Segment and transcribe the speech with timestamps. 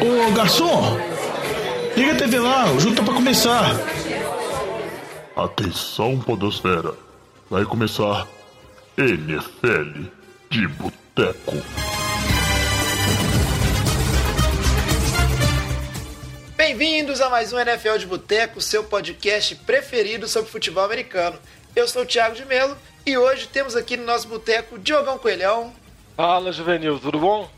[0.00, 0.96] Ô garçom,
[1.96, 3.64] liga a TV lá, o jogo tá pra começar.
[5.34, 6.94] Atenção, Podosfera.
[7.50, 8.28] Vai começar
[8.96, 10.04] NFL
[10.50, 11.56] de Boteco.
[16.56, 21.36] Bem-vindos a mais um NFL de Boteco, seu podcast preferido sobre futebol americano.
[21.74, 25.72] Eu sou o Thiago de Melo e hoje temos aqui no nosso boteco Diogão Coelhão.
[26.16, 27.57] Fala, Juvenil, tudo bom?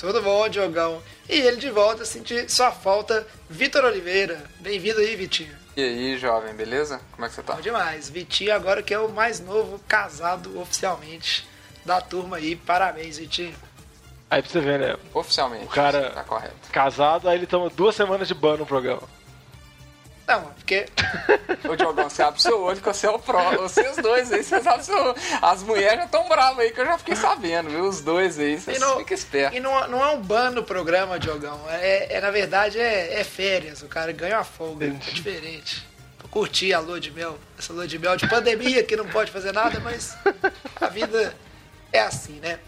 [0.00, 1.02] Tudo bom, Diogão.
[1.28, 4.42] E ele de volta, sentir sua falta, Vitor Oliveira.
[4.58, 5.54] Bem-vindo aí, Vitinho.
[5.76, 6.98] E aí, jovem, beleza?
[7.12, 7.52] Como é que você tá?
[7.52, 8.08] Bom demais.
[8.08, 11.46] Vitinho agora que é o mais novo casado oficialmente
[11.84, 12.56] da turma aí.
[12.56, 13.54] Parabéns, Vitinho.
[14.30, 14.96] Aí pra você ver, né?
[15.12, 15.66] Oficialmente.
[15.66, 16.70] O cara tá correto.
[16.72, 19.02] casado, aí ele toma duas semanas de ban no programa.
[20.30, 20.86] Não, porque.
[21.68, 23.50] Ô, Diogão, você abre seu olho que você é o pró.
[23.56, 26.96] Vocês dois aí, vocês abrem seu As mulheres já estão bravas aí, que eu já
[26.98, 27.84] fiquei sabendo, viu?
[27.84, 29.58] Os dois aí, vocês não, ficam espertos.
[29.58, 31.60] E não, não é um ban no programa, Diogão.
[31.68, 33.82] É, é, na verdade, é, é férias.
[33.82, 34.86] O cara ganha uma folga.
[34.86, 35.84] É diferente.
[36.16, 37.36] Pra curtir a lua de mel.
[37.58, 40.16] Essa lua de mel de pandemia que não pode fazer nada, mas
[40.80, 41.34] a vida
[41.92, 42.60] é assim, né?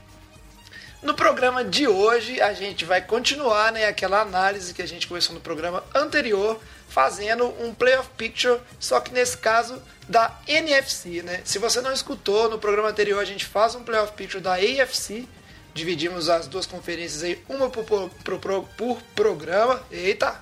[1.00, 5.34] No programa de hoje, a gente vai continuar né, aquela análise que a gente começou
[5.34, 6.61] no programa anterior,
[6.93, 11.23] fazendo um playoff picture, só que nesse caso da NFC.
[11.23, 11.41] Né?
[11.43, 15.27] Se você não escutou, no programa anterior a gente faz um playoff picture da AFC,
[15.73, 20.39] dividimos as duas conferências aí, uma por, por, por, por programa, eita,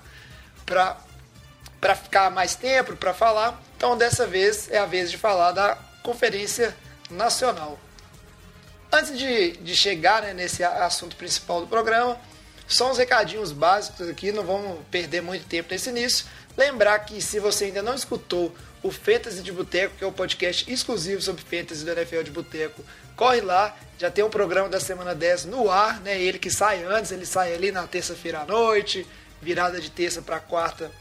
[0.66, 3.62] para ficar mais tempo, para falar.
[3.76, 6.76] Então dessa vez é a vez de falar da Conferência
[7.08, 7.78] Nacional.
[8.92, 12.18] Antes de, de chegar né, nesse assunto principal do programa,
[12.70, 16.24] só uns recadinhos básicos aqui, não vamos perder muito tempo nesse início.
[16.60, 20.70] Lembrar que se você ainda não escutou o Fantasy de Boteco, que é o podcast
[20.70, 22.84] exclusivo sobre Fantasy do NFL de Boteco,
[23.16, 26.20] corre lá, já tem o programa da semana 10 no ar, né?
[26.20, 29.06] Ele que sai antes, ele sai ali na terça-feira à noite,
[29.40, 30.92] virada de terça para quarta,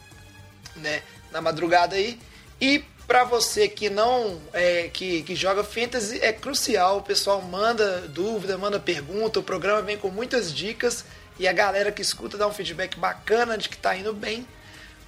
[0.78, 1.04] né?
[1.30, 2.18] Na madrugada aí.
[2.62, 7.00] E para você que não é, que, que joga fantasy é crucial.
[7.00, 9.42] O pessoal manda dúvida, manda pergunta.
[9.42, 11.04] O programa vem com muitas dicas
[11.38, 14.48] e a galera que escuta dá um feedback bacana de que tá indo bem.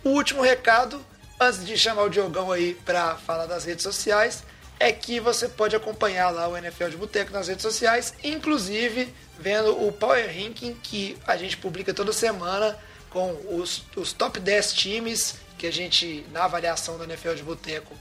[0.04, 1.04] O último recado,
[1.40, 4.44] antes de chamar o Diogão aí para falar das redes sociais,
[4.80, 9.86] é que você pode acompanhar lá o NFL de Boteco nas redes sociais, inclusive vendo
[9.86, 12.76] o Power Ranking que a gente publica toda semana
[13.12, 17.96] com os, os top 10 times que a gente, na avaliação da NFL de Boteco,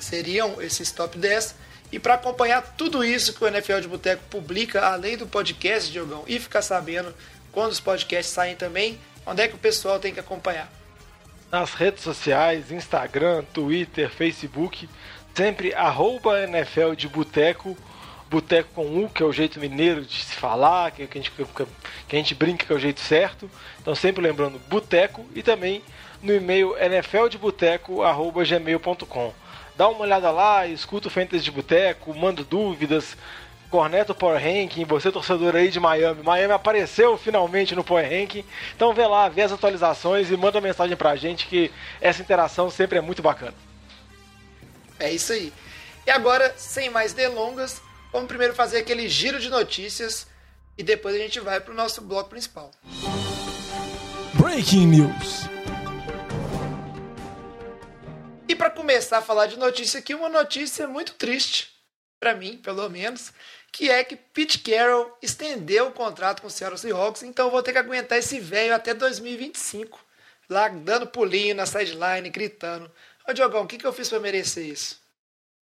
[0.00, 1.54] seriam esses top 10.
[1.92, 6.24] E para acompanhar tudo isso que o NFL de Boteco publica, além do podcast, Diogão,
[6.26, 7.14] e ficar sabendo
[7.52, 10.79] quando os podcasts saem também, onde é que o pessoal tem que acompanhar?
[11.50, 14.88] Nas redes sociais, Instagram, Twitter, Facebook,
[15.34, 17.76] sempre arroba NFL de Boteco,
[18.30, 22.14] Boteco com U, que é o jeito mineiro de se falar, que a gente, que
[22.14, 23.50] a gente brinca que é o jeito certo.
[23.80, 25.82] Então sempre lembrando Boteco e também
[26.22, 29.34] no e-mail nfldeboteco.gmail.com.
[29.76, 33.16] Dá uma olhada lá, escuta o Fantasy de Boteco, manda dúvidas,
[33.70, 36.22] corneta o Power Ranking, você torcedor aí de Miami.
[36.22, 38.44] Miami apareceu finalmente no Power Ranking.
[38.74, 41.70] Então vê lá, vê as atualizações e manda mensagem pra gente que
[42.00, 43.54] essa interação sempre é muito bacana.
[44.98, 45.52] É isso aí.
[46.06, 47.80] E agora, sem mais delongas,
[48.12, 50.26] vamos primeiro fazer aquele giro de notícias
[50.76, 52.70] e depois a gente vai pro nosso bloco principal.
[54.34, 55.48] Breaking News.
[58.48, 61.70] E para começar a falar de notícia aqui, uma notícia muito triste,
[62.18, 63.32] para mim, pelo menos,
[63.72, 67.72] que é que Pete Carroll estendeu o contrato com o Seattle Seahawks, então vou ter
[67.72, 69.98] que aguentar esse velho até 2025,
[70.48, 72.90] lá dando pulinho na sideline, gritando.
[73.28, 75.00] Ô Diogão, o que, que eu fiz para merecer isso?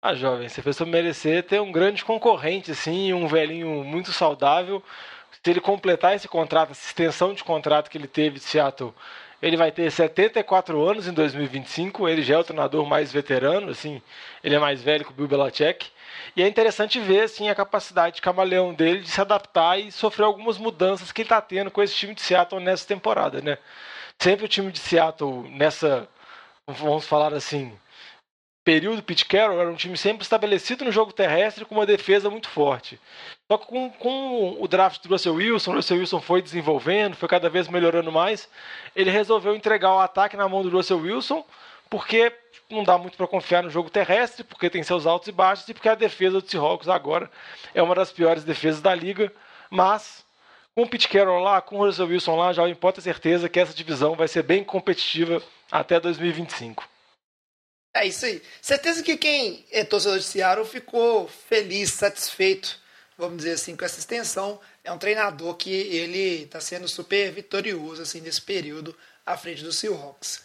[0.02, 4.84] Ah, jovem, você fez para merecer ter um grande concorrente, assim, um velhinho muito saudável.
[5.32, 8.96] Se ele completar esse contrato, essa extensão de contrato que ele teve de Seattle
[9.42, 14.02] ele vai ter 74 anos em 2025, ele já é o treinador mais veterano, assim,
[14.44, 15.88] ele é mais velho que o Bill Belichick.
[16.36, 20.26] E é interessante ver assim, a capacidade de camaleão dele de se adaptar e sofrer
[20.26, 23.42] algumas mudanças que ele está tendo com esse time de Seattle nessa temporada.
[23.42, 23.58] Né?
[24.20, 26.08] Sempre o time de Seattle, nessa,
[26.68, 27.74] vamos falar assim,
[28.64, 32.50] período Pete Carroll era um time sempre estabelecido no jogo terrestre com uma defesa muito
[32.50, 33.00] forte.
[33.52, 37.28] Só que com, com o draft do Russell Wilson, o Russell Wilson foi desenvolvendo, foi
[37.28, 38.48] cada vez melhorando mais,
[38.96, 41.44] ele resolveu entregar o ataque na mão do Russell Wilson,
[41.90, 42.32] porque
[42.70, 45.74] não dá muito para confiar no jogo terrestre, porque tem seus altos e baixos, e
[45.74, 47.30] porque a defesa do Seahawks agora
[47.74, 49.32] é uma das piores defesas da liga,
[49.70, 50.24] mas
[50.74, 53.60] com o Pete Carroll lá, com o Russell Wilson lá, já pode ter certeza que
[53.60, 56.91] essa divisão vai ser bem competitiva até 2025.
[57.94, 58.42] É isso aí.
[58.62, 62.80] Certeza que quem é torcedor de Seattle ficou feliz, satisfeito,
[63.18, 68.02] vamos dizer assim, com essa extensão, é um treinador que ele está sendo super vitorioso
[68.02, 68.96] assim nesse período
[69.26, 70.44] à frente do Seahawks.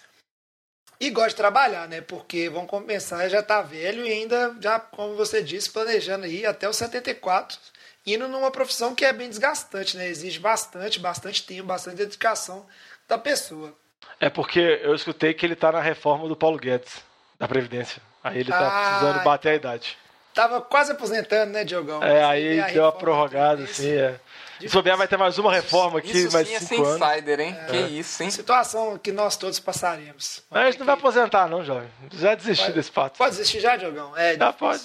[0.99, 2.01] E gosta de trabalhar, né?
[2.01, 6.69] Porque vão compensar, já está velho e ainda, já, como você disse, planejando aí até
[6.69, 7.59] os 74,
[8.07, 10.09] indo numa profissão que é bem desgastante, né?
[10.09, 12.67] Exige bastante, bastante tempo, bastante dedicação
[13.07, 13.77] da pessoa.
[14.19, 17.05] É porque eu escutei que ele está na reforma do Paulo Guedes,
[17.39, 18.01] da Previdência.
[18.23, 19.97] Aí ele Ah, precisando bater a idade.
[20.35, 22.03] Tava quase aposentando, né, Diogão?
[22.03, 24.21] É, aí a deu uma reforma prorrogada, da assim, é.
[24.61, 27.09] Se souber, vai ter mais uma reforma aqui, Isso mais sim é cinco anos.
[27.09, 27.57] insider, hein?
[27.69, 28.31] Que isso, hein?
[28.31, 30.43] Situação que nós todos passaremos.
[30.51, 31.89] Mas a gente não vai aposentar, não, jovem.
[32.13, 33.17] Já desisti Pode- desse fato.
[33.19, 34.17] Pode desistir já, Diogão?
[34.17, 34.83] É, Já pode.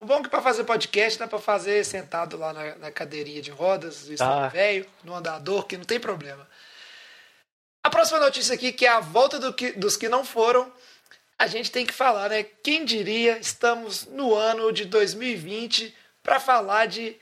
[0.00, 3.40] O bom é que pra fazer podcast dá pra fazer sentado lá na, na cadeirinha
[3.42, 4.48] de rodas, isso Ah.
[4.48, 6.46] velho, no andador, que não tem problema.
[7.84, 10.72] A próxima notícia aqui, que é a volta do que- dos que não foram,
[11.42, 12.44] a gente tem que falar, né?
[12.44, 15.92] Quem diria, estamos no ano de 2020
[16.22, 17.18] para falar de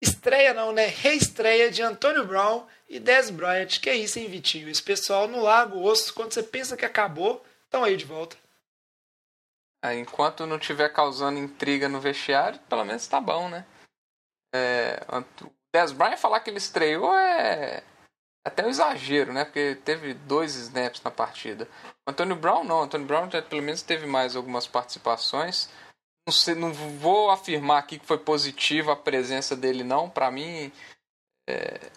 [0.00, 0.86] estreia não, né?
[0.86, 3.78] Reestreia de Antônio Brown e Dez Bryant.
[3.78, 4.70] Que é isso, hein, Vitinho?
[4.70, 8.38] Esse pessoal no Lago Osso, quando você pensa que acabou, estão aí de volta.
[9.82, 13.66] Ah, Enquanto não tiver causando intriga no vestiário, pelo menos tá bom, né?
[14.54, 14.98] É,
[15.74, 17.82] Dez Bryant falar que ele estreou é
[18.48, 19.44] até um exagero, né?
[19.44, 21.68] Porque teve dois snaps na partida.
[22.06, 22.80] O Antônio Brown não.
[22.80, 25.68] O Antônio Brown já, pelo menos teve mais algumas participações.
[26.26, 30.10] Não, sei, não vou afirmar aqui que foi positiva a presença dele, não.
[30.10, 30.72] Pra mim,
[31.48, 31.90] é,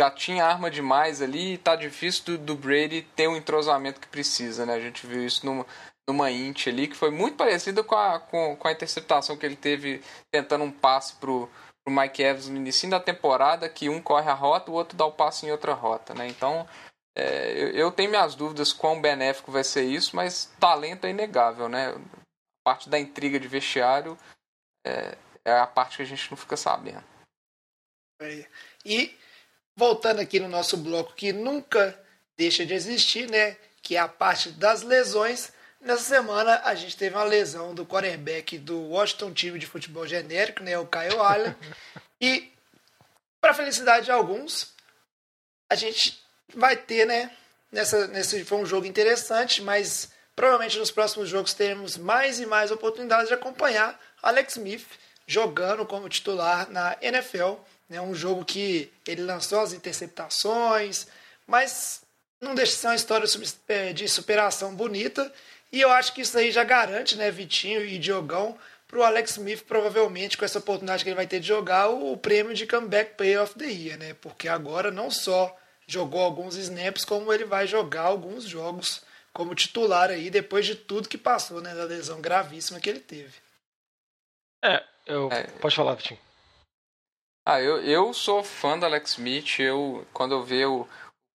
[0.00, 4.08] já tinha arma demais ali e tá difícil do, do Brady ter o entrosamento que
[4.08, 4.74] precisa, né?
[4.74, 5.66] A gente viu isso numa,
[6.08, 9.56] numa int ali, que foi muito parecida com a, com, com a interceptação que ele
[9.56, 11.48] teve tentando um passe pro,
[11.84, 15.04] pro Mike Evans no início da temporada, que um corre a rota, o outro dá
[15.04, 16.26] o passe em outra rota, né?
[16.26, 16.68] Então,
[17.14, 21.68] é, eu, eu tenho minhas dúvidas quão benéfico vai ser isso, mas talento é inegável,
[21.68, 21.90] né?
[21.90, 24.16] A parte da intriga de vestiário
[24.86, 27.04] é, é a parte que a gente não fica sabendo.
[28.20, 28.46] É.
[28.84, 29.16] E
[29.76, 31.98] voltando aqui no nosso bloco que nunca
[32.36, 33.56] deixa de existir, né?
[33.82, 35.52] Que é a parte das lesões.
[35.82, 40.62] Nessa semana a gente teve uma lesão do quarterback do Washington time de futebol genérico,
[40.62, 40.78] né?
[40.78, 41.56] O Kyle Allen.
[42.20, 42.52] e
[43.40, 44.72] para felicidade de alguns,
[45.68, 46.22] a gente
[46.54, 47.32] vai ter, né?
[47.72, 52.70] Nessa, nesse foi um jogo interessante, mas provavelmente nos próximos jogos teremos mais e mais
[52.70, 54.86] oportunidades de acompanhar Alex Smith
[55.26, 57.54] jogando como titular na NFL.
[57.90, 61.08] É um jogo que ele lançou as interceptações,
[61.44, 62.02] mas
[62.40, 63.26] não deixa de ser uma história
[63.92, 65.32] de superação bonita.
[65.72, 69.32] E eu acho que isso aí já garante, né, Vitinho e Diogão, para o Alex
[69.32, 73.14] Smith, provavelmente, com essa oportunidade que ele vai ter de jogar, o prêmio de Comeback
[73.16, 74.14] Player of the Year, né?
[74.20, 79.02] Porque agora não só jogou alguns snaps, como ele vai jogar alguns jogos
[79.32, 81.74] como titular aí, depois de tudo que passou, né?
[81.74, 83.32] Da lesão gravíssima que ele teve.
[84.62, 85.32] É, eu...
[85.32, 85.44] É.
[85.58, 86.20] pode falar, Vitinho.
[87.46, 89.58] Ah, eu, eu sou fã do Alex Smith.
[89.58, 90.86] Eu, quando eu vi o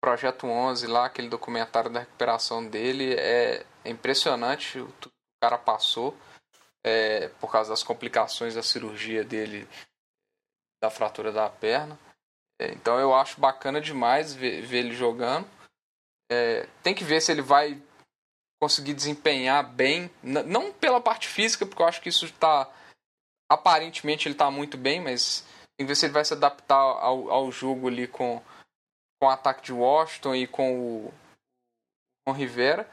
[0.02, 5.12] Projeto 11 lá, aquele documentário da recuperação dele, é, é impressionante o que o
[5.42, 6.18] cara passou
[6.84, 9.68] é, por causa das complicações da cirurgia dele,
[10.84, 11.98] da fratura da perna.
[12.60, 15.48] É, então eu acho bacana demais ver, ver ele jogando.
[16.32, 17.82] É, tem que ver se ele vai
[18.62, 22.72] conseguir desempenhar bem, não pela parte física, porque eu acho que isso está
[23.52, 25.42] aparentemente ele está muito bem, mas
[25.78, 28.42] tem que ver se ele vai se adaptar ao, ao jogo ali com,
[29.20, 31.14] com o ataque de Washington e com o
[32.28, 32.90] Ron Rivera.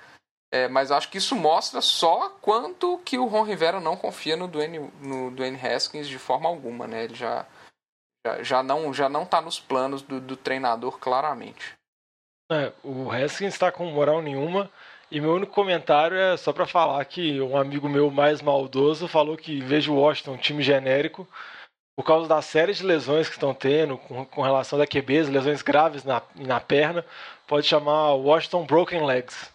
[0.52, 4.46] É, mas acho que isso mostra só quanto que o Ron Rivera não confia no
[4.46, 7.04] Dwayne, no Dwayne Haskins de forma alguma, né?
[7.04, 7.46] Ele já,
[8.26, 11.72] já, já não já não está nos planos do, do treinador claramente.
[12.52, 14.70] É, o Haskins está com moral nenhuma.
[15.10, 19.36] E meu único comentário é só para falar que um amigo meu mais maldoso falou
[19.36, 21.28] que vez de Washington um time genérico,
[21.94, 25.60] por causa da série de lesões que estão tendo com, com relação da QBs, lesões
[25.60, 27.04] graves na, na perna,
[27.46, 29.51] pode chamar Washington Broken Legs.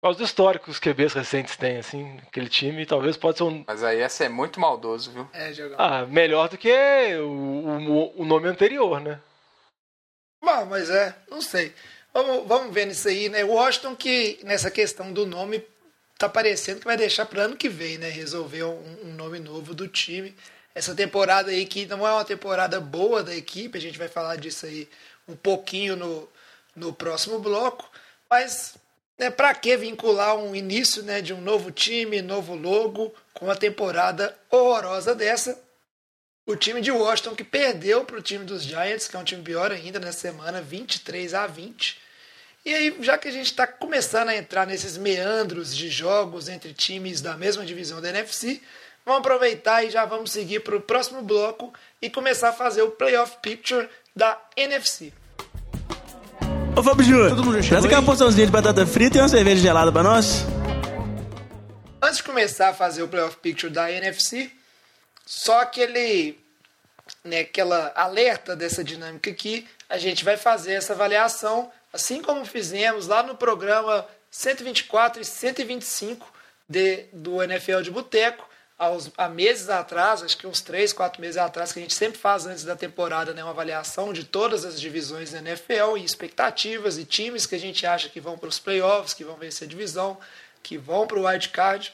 [0.00, 3.44] Por causa do histórico que os QBs recentes têm, assim, aquele time, talvez pode ser
[3.44, 3.62] um.
[3.66, 5.28] Mas aí essa é muito maldoso, viu?
[5.30, 5.76] É, Diogão.
[5.78, 6.72] Ah, melhor do que
[7.18, 9.20] o, o, o nome anterior, né?
[10.42, 11.74] Bom, mas é, não sei.
[12.14, 13.44] Vamos, vamos ver nisso aí, né?
[13.44, 15.62] O Washington que nessa questão do nome
[16.16, 18.08] tá parecendo que vai deixar para ano que vem, né?
[18.08, 20.34] Resolver um, um nome novo do time.
[20.74, 24.36] Essa temporada aí que não é uma temporada boa da equipe, a gente vai falar
[24.36, 24.88] disso aí
[25.28, 26.26] um pouquinho no,
[26.74, 27.86] no próximo bloco,
[28.30, 28.76] mas
[29.20, 33.54] né, para que vincular um início né, de um novo time, novo logo, com uma
[33.54, 35.62] temporada horrorosa dessa?
[36.46, 39.42] O time de Washington que perdeu para o time dos Giants, que é um time
[39.42, 42.00] pior ainda nessa semana, 23 a 20.
[42.64, 46.72] E aí, já que a gente está começando a entrar nesses meandros de jogos entre
[46.72, 48.62] times da mesma divisão da NFC,
[49.04, 52.92] vamos aproveitar e já vamos seguir para o próximo bloco e começar a fazer o
[52.92, 53.86] Playoff Picture
[54.16, 55.12] da NFC.
[56.76, 60.02] Ô Fábio Júnior, traz aqui uma porçãozinha de batata frita e uma cerveja gelada pra
[60.02, 60.44] nós.
[62.00, 64.50] Antes de começar a fazer o Playoff Picture da NFC,
[65.26, 66.38] só aquele,
[67.24, 73.06] né, aquela alerta dessa dinâmica aqui, a gente vai fazer essa avaliação, assim como fizemos
[73.06, 76.26] lá no programa 124 e 125
[76.68, 78.48] de, do NFL de Boteco,
[78.80, 82.18] aos, há meses atrás, acho que uns 3, 4 meses atrás, que a gente sempre
[82.18, 86.96] faz antes da temporada né, uma avaliação de todas as divisões da NFL e expectativas
[86.96, 89.70] e times que a gente acha que vão para os playoffs, que vão vencer a
[89.70, 90.18] divisão,
[90.62, 91.92] que vão para o wild card.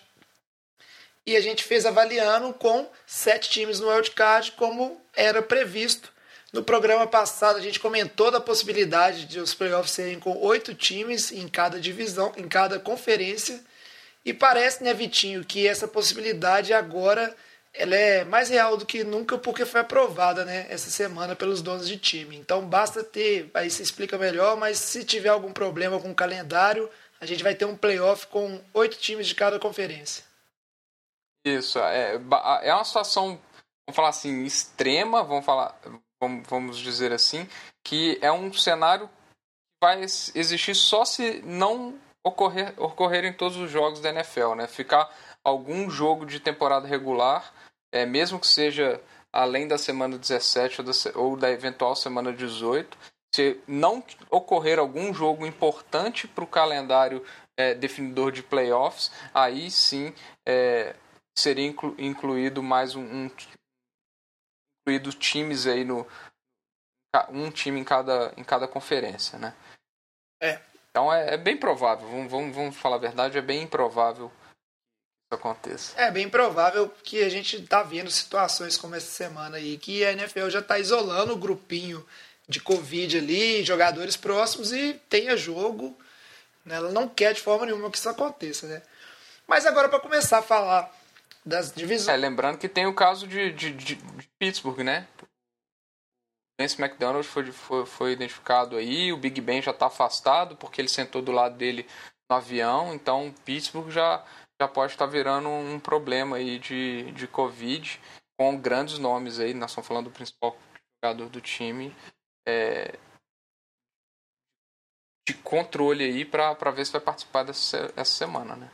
[1.27, 6.13] E a gente fez avaliando com sete times no wild card, como era previsto.
[6.53, 11.33] No programa passado a gente comentou da possibilidade de os playoffs serem com oito times
[11.33, 13.61] em cada divisão, em cada conferência.
[14.27, 17.33] E parece, né, Vitinho, que essa possibilidade agora
[17.73, 21.87] ela é mais real do que nunca porque foi aprovada, né, essa semana pelos donos
[21.87, 22.37] de time.
[22.37, 26.91] Então basta ter, aí se explica melhor, mas se tiver algum problema com o calendário,
[27.21, 30.25] a gente vai ter um playoff com oito times de cada conferência.
[31.47, 32.15] Isso, é,
[32.63, 33.41] é uma situação,
[33.87, 35.79] vamos falar assim, extrema, vamos falar,
[36.49, 37.49] vamos, dizer assim,
[37.85, 39.13] que é um cenário que
[39.81, 44.67] vai existir só se não ocorrer, ocorrerem todos os jogos da NFL, né?
[44.67, 45.09] Ficar
[45.45, 47.55] algum jogo de temporada regular,
[47.93, 49.01] é, mesmo que seja
[49.33, 52.99] além da semana 17 ou da, ou da eventual semana 18,
[53.33, 57.25] se não ocorrer algum jogo importante para o calendário
[57.57, 60.13] é, definidor de playoffs, aí sim
[60.45, 60.97] é,
[61.39, 63.31] seria inclu, incluído mais um, um,
[64.83, 66.07] incluído times aí no
[67.31, 69.55] um time em cada em cada conferência, né?
[70.43, 70.61] É,
[70.97, 75.35] então é, é bem provável, vamos, vamos, vamos, falar a verdade, é bem improvável que
[75.35, 76.01] isso aconteça.
[76.01, 80.13] É bem provável que a gente tá vendo situações como essa semana aí, que a
[80.13, 82.03] NFL já está isolando o grupinho
[82.49, 85.95] de Covid ali, jogadores próximos e tenha jogo.
[86.65, 86.77] Né?
[86.77, 88.81] Ela não quer de forma nenhuma que isso aconteça, né?
[89.47, 90.91] Mas agora para começar a falar
[91.45, 92.09] das divisões.
[92.09, 95.07] É, lembrando que tem o caso de, de, de, de Pittsburgh, né?
[96.61, 100.89] Vance McDonald foi, foi, foi, identificado aí, o Big Ben já está afastado porque ele
[100.89, 101.87] sentou do lado dele
[102.31, 104.25] no avião, então Pittsburgh já,
[104.61, 108.01] já pode estar tá virando um problema aí de, de Covid
[108.39, 110.57] com grandes nomes aí, nós estamos falando do principal
[111.05, 111.95] jogador do time,
[112.49, 112.99] é,
[115.27, 118.71] de controle aí para ver se vai participar dessa essa semana, né?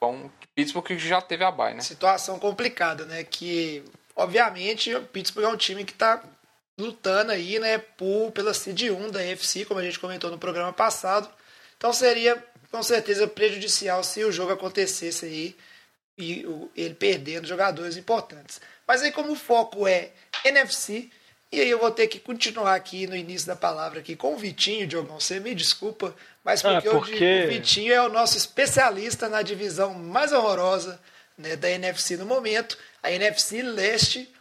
[0.00, 1.80] Bom, Pittsburgh já teve a bye, né?
[1.80, 3.22] Situação complicada, né?
[3.24, 3.84] Que,
[4.16, 6.22] obviamente, o Pittsburgh é um time que está
[6.78, 10.72] lutando aí, né, por, pela seed 1 da UFC, como a gente comentou no programa
[10.72, 11.28] passado.
[11.76, 15.56] Então seria com certeza prejudicial se o jogo acontecesse aí
[16.18, 18.60] e ele perdendo jogadores importantes.
[18.86, 20.10] Mas aí como o foco é
[20.44, 21.10] NFC,
[21.50, 24.38] e aí eu vou ter que continuar aqui no início da palavra aqui com o
[24.38, 27.44] Vitinho, Diogão, você me desculpa, mas porque, ah, porque...
[27.44, 30.98] o Vitinho é o nosso especialista na divisão mais horrorosa
[31.36, 34.32] né, da NFC no momento, a NFC Leste,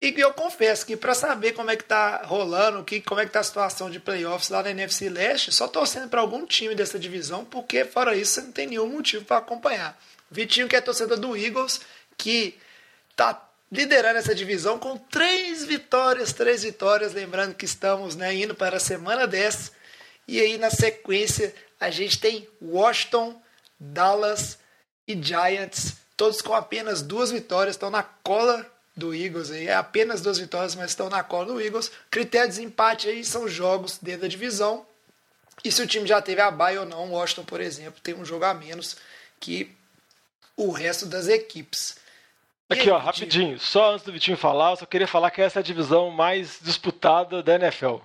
[0.00, 3.32] e eu confesso que para saber como é que tá rolando, que, como é que
[3.32, 6.98] tá a situação de playoffs lá na NFC Leste, só torcendo para algum time dessa
[6.98, 10.00] divisão, porque fora isso você não tem nenhum motivo para acompanhar.
[10.30, 11.80] Vitinho que é torcedor do Eagles,
[12.16, 12.56] que
[13.16, 18.76] tá liderando essa divisão com três vitórias, três vitórias, lembrando que estamos né, indo para
[18.76, 19.72] a semana 10.
[20.28, 23.40] E aí na sequência a gente tem Washington,
[23.80, 24.58] Dallas
[25.08, 28.64] e Giants, todos com apenas duas vitórias, estão na cola
[28.98, 29.68] do Eagles aí.
[29.68, 31.90] É apenas duas vitórias, mas estão na cola do Eagles.
[32.10, 34.84] Critério de desempate aí são jogos dentro da divisão.
[35.64, 38.14] E se o time já teve a bye ou não, o Washington, por exemplo, tem
[38.14, 38.96] um jogo a menos
[39.40, 39.74] que
[40.56, 41.96] o resto das equipes.
[42.68, 43.58] Aqui, ó, rapidinho.
[43.58, 46.58] Só antes do Vitinho falar, eu só queria falar que essa é a divisão mais
[46.60, 47.96] disputada da NFL.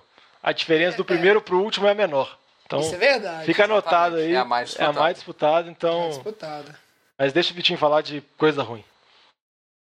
[0.42, 1.42] A diferença é, do primeiro é.
[1.42, 2.38] para o último é menor.
[2.64, 3.44] Então, Isso é verdade.
[3.44, 4.32] Fica anotado aí.
[4.32, 4.90] É a mais disputada.
[4.90, 6.04] É a mais disputada, então.
[6.04, 6.78] É disputada.
[7.18, 8.84] Mas deixa o Vitinho falar de coisa ruim.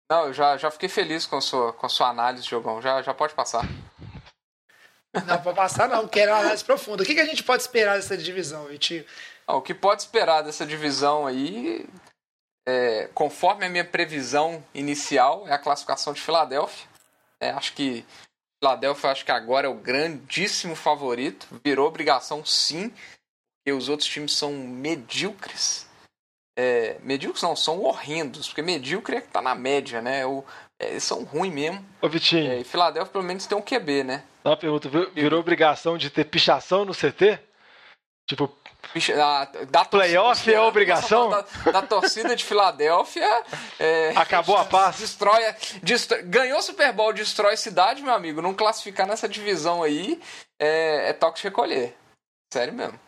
[0.09, 2.81] Não, eu já, já fiquei feliz com a sua, com a sua análise, Jogão.
[2.81, 3.65] Já, já pode passar.
[5.25, 7.03] Não, pode passar não, quero uma análise profunda.
[7.03, 9.05] O que, que a gente pode esperar dessa divisão, Vitinho?
[9.49, 11.87] o que pode esperar dessa divisão aí,
[12.67, 16.87] é, conforme a minha previsão inicial, é a classificação de Filadélfia.
[17.39, 18.05] É, acho que
[18.61, 21.47] Filadélfia acho que agora é o grandíssimo favorito.
[21.63, 25.86] Virou obrigação sim, porque os outros times são medíocres
[26.57, 30.25] é, medíocres não, são horrendos, porque medíocre é que tá na média, né?
[30.25, 30.43] O,
[30.79, 31.85] é, eles são ruins mesmo.
[32.01, 32.51] Ô, Vitinho.
[32.51, 34.23] É, e Filadélfia pelo menos tem um QB, né?
[34.43, 37.39] Dá uma pergunta, virou obrigação de ter pichação no CT?
[38.27, 38.51] Tipo,
[39.15, 41.29] Da, da Playoff é obrigação?
[41.29, 43.43] Da, da, torcida de Filadélfia.
[43.79, 44.97] É, Acabou a paz.
[44.97, 45.43] Destrói,
[45.83, 48.41] destrói, ganhou Super Bowl, destrói cidade, meu amigo.
[48.41, 50.19] Não classificar nessa divisão aí
[50.59, 51.95] é, é toque de recolher.
[52.51, 52.99] Sério mesmo.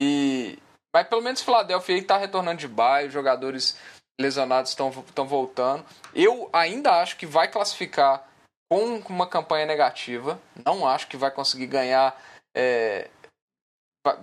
[0.00, 0.58] E.
[0.98, 3.78] Mas pelo menos Filadélfia aí tá retornando de bairro, jogadores
[4.20, 5.86] lesionados estão voltando.
[6.12, 8.28] Eu ainda acho que vai classificar
[8.68, 10.40] com uma campanha negativa.
[10.66, 12.20] Não acho que vai conseguir ganhar.
[12.52, 13.08] É,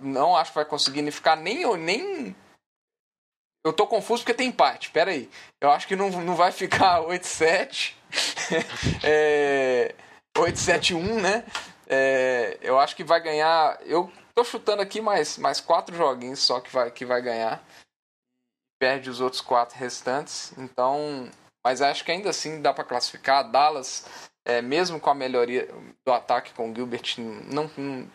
[0.01, 1.65] não acho que vai conseguir ficar nem.
[1.77, 2.35] nem
[3.65, 5.29] eu tô confuso porque tem empate, pera aí.
[5.61, 7.93] Eu acho que não, não vai ficar 8-7.
[9.01, 9.95] é,
[10.37, 11.45] 8-7-1, né?
[11.87, 13.79] É, eu acho que vai ganhar.
[13.85, 17.63] Eu tô chutando aqui mais, mais quatro joguinhos só que vai, que vai ganhar.
[18.79, 20.55] Perde os outros quatro restantes.
[20.57, 21.29] Então.
[21.65, 23.49] Mas acho que ainda assim dá para classificar.
[23.49, 24.05] Dallas,
[24.45, 25.67] é, mesmo com a melhoria
[26.05, 28.11] do ataque com o Gilbert, não, não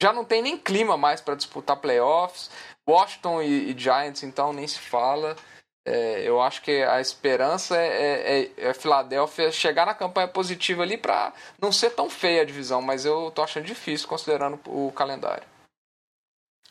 [0.00, 2.50] já não tem nem clima mais para disputar playoffs.
[2.86, 5.34] Washington e, e, Giants, então, nem se fala.
[5.86, 10.82] É, eu acho que a esperança é, é, é, é Filadélfia chegar na campanha positiva
[10.82, 14.92] ali para não ser tão feia a divisão, mas eu tô achando difícil considerando o
[14.92, 15.53] calendário.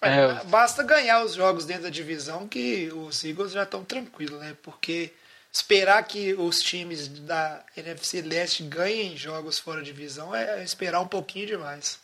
[0.04, 4.56] É, basta ganhar os jogos dentro da divisão que os Eagles já estão tranquilos, né?
[4.62, 5.12] Porque
[5.52, 11.08] esperar que os times da NFC Leste ganhem jogos fora de divisão é esperar um
[11.08, 12.00] pouquinho demais.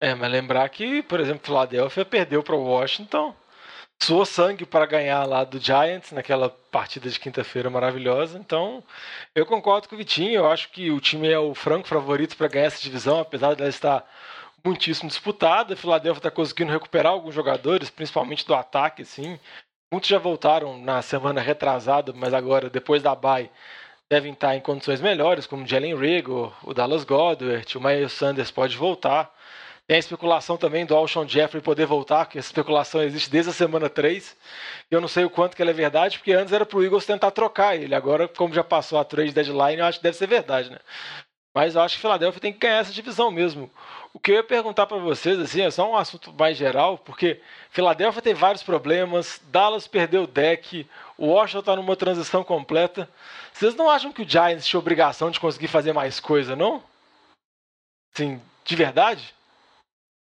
[0.00, 3.34] É, mas lembrar que, por exemplo, Philadelphia perdeu para o Washington,
[3.98, 8.38] suou sangue para ganhar lá do Giants naquela partida de quinta-feira maravilhosa.
[8.38, 8.84] Então,
[9.34, 10.34] eu concordo com o Vitinho.
[10.34, 13.70] Eu acho que o time é o franco favorito para ganhar essa divisão, apesar dela
[13.70, 14.04] estar
[14.66, 15.74] muitíssimo disputada.
[15.74, 19.38] A Philadelphia está conseguindo recuperar alguns jogadores, principalmente do ataque, assim.
[19.92, 23.50] Muitos já voltaram na semana retrasada, mas agora, depois da bye,
[24.10, 28.50] devem estar em condições melhores, como o Jalen Rigor, o Dallas Goddard, o Miles Sanders
[28.50, 29.32] pode voltar.
[29.86, 33.54] Tem a especulação também do Alshon Jeffrey poder voltar, que essa especulação existe desde a
[33.54, 34.36] semana 3.
[34.90, 37.06] Eu não sei o quanto que ela é verdade, porque antes era para o Eagles
[37.06, 37.94] tentar trocar ele.
[37.94, 40.80] Agora, como já passou a trade deadline, eu acho que deve ser verdade, né?
[41.56, 43.70] Mas eu acho que Philadelphia tem que ganhar essa divisão mesmo.
[44.12, 47.40] O que eu ia perguntar para vocês, assim, é só um assunto mais geral, porque
[47.70, 53.08] Philadelphia tem vários problemas, Dallas perdeu o deck, o Washington está numa transição completa.
[53.54, 56.84] Vocês não acham que o Giants tinha obrigação de conseguir fazer mais coisa, não?
[58.14, 59.34] Sim, de verdade?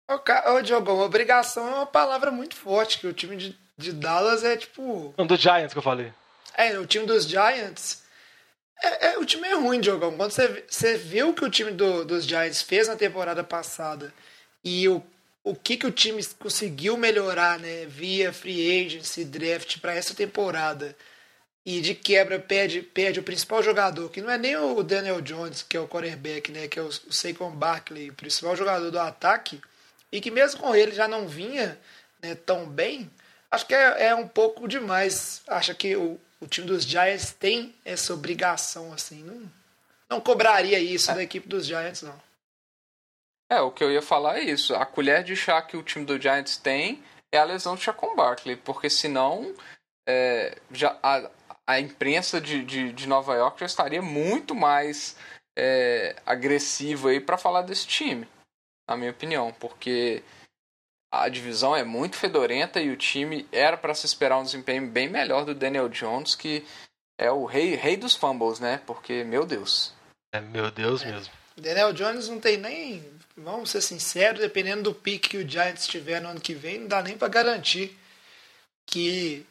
[0.10, 4.44] Ô, ô Diogão, obrigação é uma palavra muito forte, que o time de, de Dallas
[4.44, 5.14] é tipo.
[5.16, 6.12] Não, do Giants que eu falei.
[6.56, 8.02] É, o time dos Giants.
[8.82, 10.16] É, é, o time é ruim, Diogão.
[10.18, 14.14] Quando você, você viu o que o time do, dos Giants fez na temporada passada
[14.64, 15.04] e o,
[15.44, 20.96] o que, que o time conseguiu melhorar, né, via free agency, draft para essa temporada,
[21.66, 25.62] e de quebra perde, perde o principal jogador, que não é nem o Daniel Jones,
[25.62, 29.00] que é o quarterback, né, que é o, o Saquon Barkley, o principal jogador do
[29.00, 29.62] ataque
[30.12, 31.80] e que mesmo com ele já não vinha
[32.22, 33.10] né, tão bem,
[33.50, 35.42] acho que é, é, um pouco demais.
[35.48, 39.52] Acha que o, o time dos Giants tem essa obrigação, assim, não,
[40.10, 41.16] não cobraria isso é.
[41.16, 42.20] da equipe dos Giants, não.
[43.50, 44.74] É, o que eu ia falar é isso.
[44.74, 48.16] A colher de chá que o time do Giants tem é a lesão de Chacon
[48.16, 49.54] Barkley, porque senão
[50.08, 51.30] é, já, a,
[51.68, 55.18] a imprensa de, de, de, Nova York já estaria muito mais
[55.58, 58.28] é, agressiva aí para falar desse time
[58.90, 60.24] na minha opinião, porque
[61.12, 65.10] a divisão é muito fedorenta e o time era para se esperar um desempenho bem
[65.10, 66.66] melhor do Daniel Jones, que
[67.18, 68.82] é o rei, rei dos fumbles, né?
[68.88, 69.94] Porque, meu Deus.
[70.34, 71.34] É, meu Deus mesmo.
[71.58, 76.22] Daniel Jones não tem nem, vamos ser sinceros, dependendo do pique que o Giants tiver
[76.22, 77.98] no ano que vem, não dá nem para garantir
[78.86, 79.46] que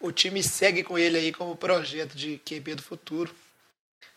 [0.00, 3.34] o time segue com ele aí como projeto de QB do futuro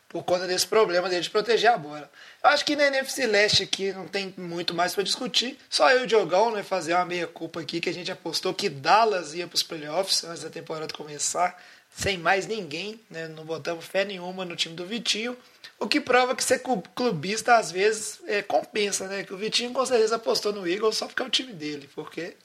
[0.10, 2.10] por conta desse problema dele de proteger a bola.
[2.44, 5.58] Eu acho que na NFC Leste aqui não tem muito mais para discutir.
[5.70, 8.70] Só eu e o Diogão, né, fazer uma meia-culpa aqui, que a gente apostou que
[8.70, 13.86] Dallas ia para os playoffs antes da temporada começar, sem mais ninguém, né, não botamos
[13.86, 15.36] fé nenhuma no time do Vitinho.
[15.80, 16.64] O que prova que ser
[16.96, 19.24] clubista às vezes é, compensa, né?
[19.24, 22.36] Que o Vitinho com certeza apostou no Eagles só porque é o time dele, porque.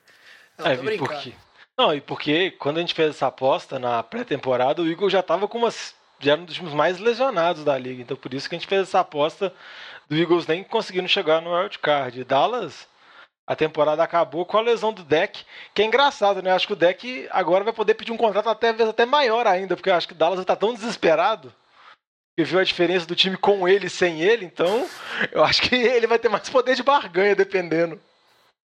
[0.59, 1.09] Não, é, tô brincando.
[1.09, 1.33] Porque...
[1.79, 5.49] Não, e porque quando a gente fez essa aposta na pré-temporada, o Eagles já tava
[5.49, 8.03] com umas já era um dos times mais lesionados da liga.
[8.03, 9.53] Então por isso que a gente fez essa aposta
[10.09, 12.25] do Eagles nem conseguindo chegar no wild card.
[12.25, 12.87] Dallas,
[13.47, 16.53] a temporada acabou com a lesão do deck, que é engraçado, né?
[16.53, 19.91] Acho que o deck agora vai poder pedir um contrato até, até maior ainda, porque
[19.91, 21.53] eu acho que Dallas está tão desesperado
[22.37, 24.89] que viu a diferença do time com ele e sem ele, então
[25.33, 28.01] eu acho que ele vai ter mais poder de barganha, dependendo.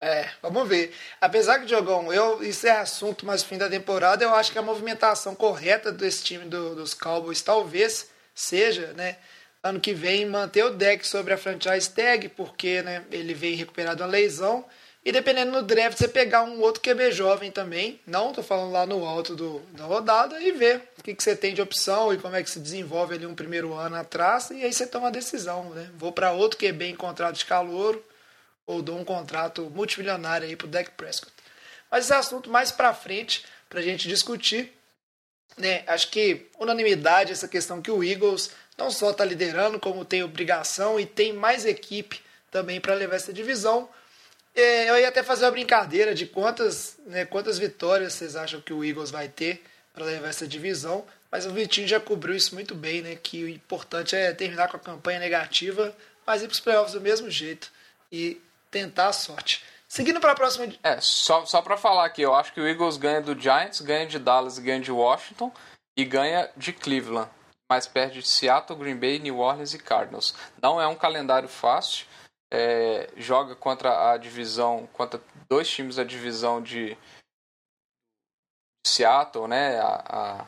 [0.04, 0.92] É, vamos ver.
[1.20, 4.62] Apesar que, Diogão, eu, isso é assunto mais fim da temporada, eu acho que a
[4.62, 9.16] movimentação correta desse time do, dos Cowboys talvez seja, né,
[9.62, 14.02] ano que vem manter o deck sobre a franchise tag, porque, né, ele vem recuperado
[14.02, 14.64] uma lesão
[15.04, 18.86] E dependendo do draft, você pegar um outro QB jovem também, não tô falando lá
[18.86, 22.18] no alto do, da rodada, e ver o que, que você tem de opção e
[22.18, 25.10] como é que se desenvolve ali um primeiro ano atrás, e aí você toma a
[25.10, 25.90] decisão, né?
[25.96, 28.04] Vou para outro QB em contrato de calouro,
[28.66, 31.32] ou dou um contrato multimilionário aí pro Dak Prescott.
[31.90, 34.72] Mas esse é assunto mais para frente, pra gente discutir.
[35.56, 35.84] Né?
[35.86, 40.98] Acho que unanimidade essa questão que o Eagles não só está liderando, como tem obrigação
[40.98, 43.88] e tem mais equipe também para levar essa divisão.
[44.54, 48.72] É, eu ia até fazer uma brincadeira de quantas, né, quantas vitórias vocês acham que
[48.72, 52.74] o Eagles vai ter para levar essa divisão, mas o Vitinho já cobriu isso muito
[52.74, 53.16] bem, né?
[53.16, 55.94] Que o importante é terminar com a campanha negativa,
[56.26, 57.70] mas ir para os playoffs do mesmo jeito
[58.10, 58.40] e
[58.72, 59.64] tentar a sorte.
[59.86, 60.74] Seguindo para a próxima.
[60.82, 64.06] É, só, só para falar aqui, eu acho que o Eagles ganha do Giants, ganha
[64.06, 65.52] de Dallas, ganha de Washington
[65.96, 67.30] e ganha de Cleveland.
[67.70, 70.34] Mas perde de Seattle, Green Bay, New Orleans e Cardinals.
[70.60, 72.06] Não é um calendário fácil
[72.52, 76.98] é, joga contra a divisão, contra dois times da divisão de
[78.86, 80.46] Seattle, né, a, a,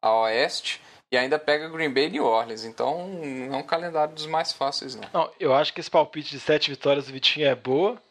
[0.00, 0.80] a Oeste,
[1.12, 2.64] e ainda pega Green Bay e New Orleans.
[2.64, 5.08] Então não é um calendário dos mais fáceis, não.
[5.12, 5.30] não.
[5.38, 8.02] Eu acho que esse palpite de sete vitórias do Vitinho é boa.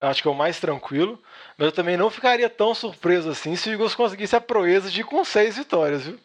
[0.00, 1.22] Eu acho que é o mais tranquilo.
[1.58, 5.02] Mas eu também não ficaria tão surpreso assim se o Eagles conseguisse a proeza de
[5.02, 6.18] ir com seis vitórias, viu?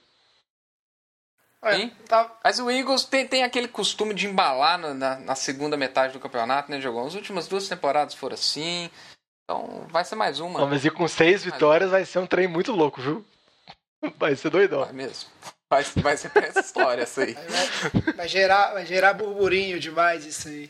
[1.65, 1.93] Hein?
[2.07, 2.31] Tá.
[2.41, 6.19] Mas o Eagles tem, tem aquele costume de embalar na, na, na segunda metade do
[6.19, 7.05] campeonato, né, Diogão?
[7.05, 8.89] As últimas duas temporadas foram assim.
[9.43, 10.61] Então vai ser mais uma.
[10.61, 13.25] Não, mas e com seis vitórias vai ser um trem muito louco, viu?
[14.17, 14.83] Vai ser doidão.
[14.83, 15.29] Vai mesmo.
[15.71, 17.33] Vai, vai ser pra essa história essa aí.
[17.33, 20.69] Vai, vai, gerar, vai gerar burburinho demais isso aí.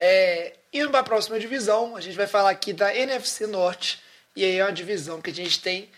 [0.00, 4.00] É, indo para a próxima divisão, a gente vai falar aqui da NFC Norte.
[4.36, 5.90] E aí é uma divisão que a gente tem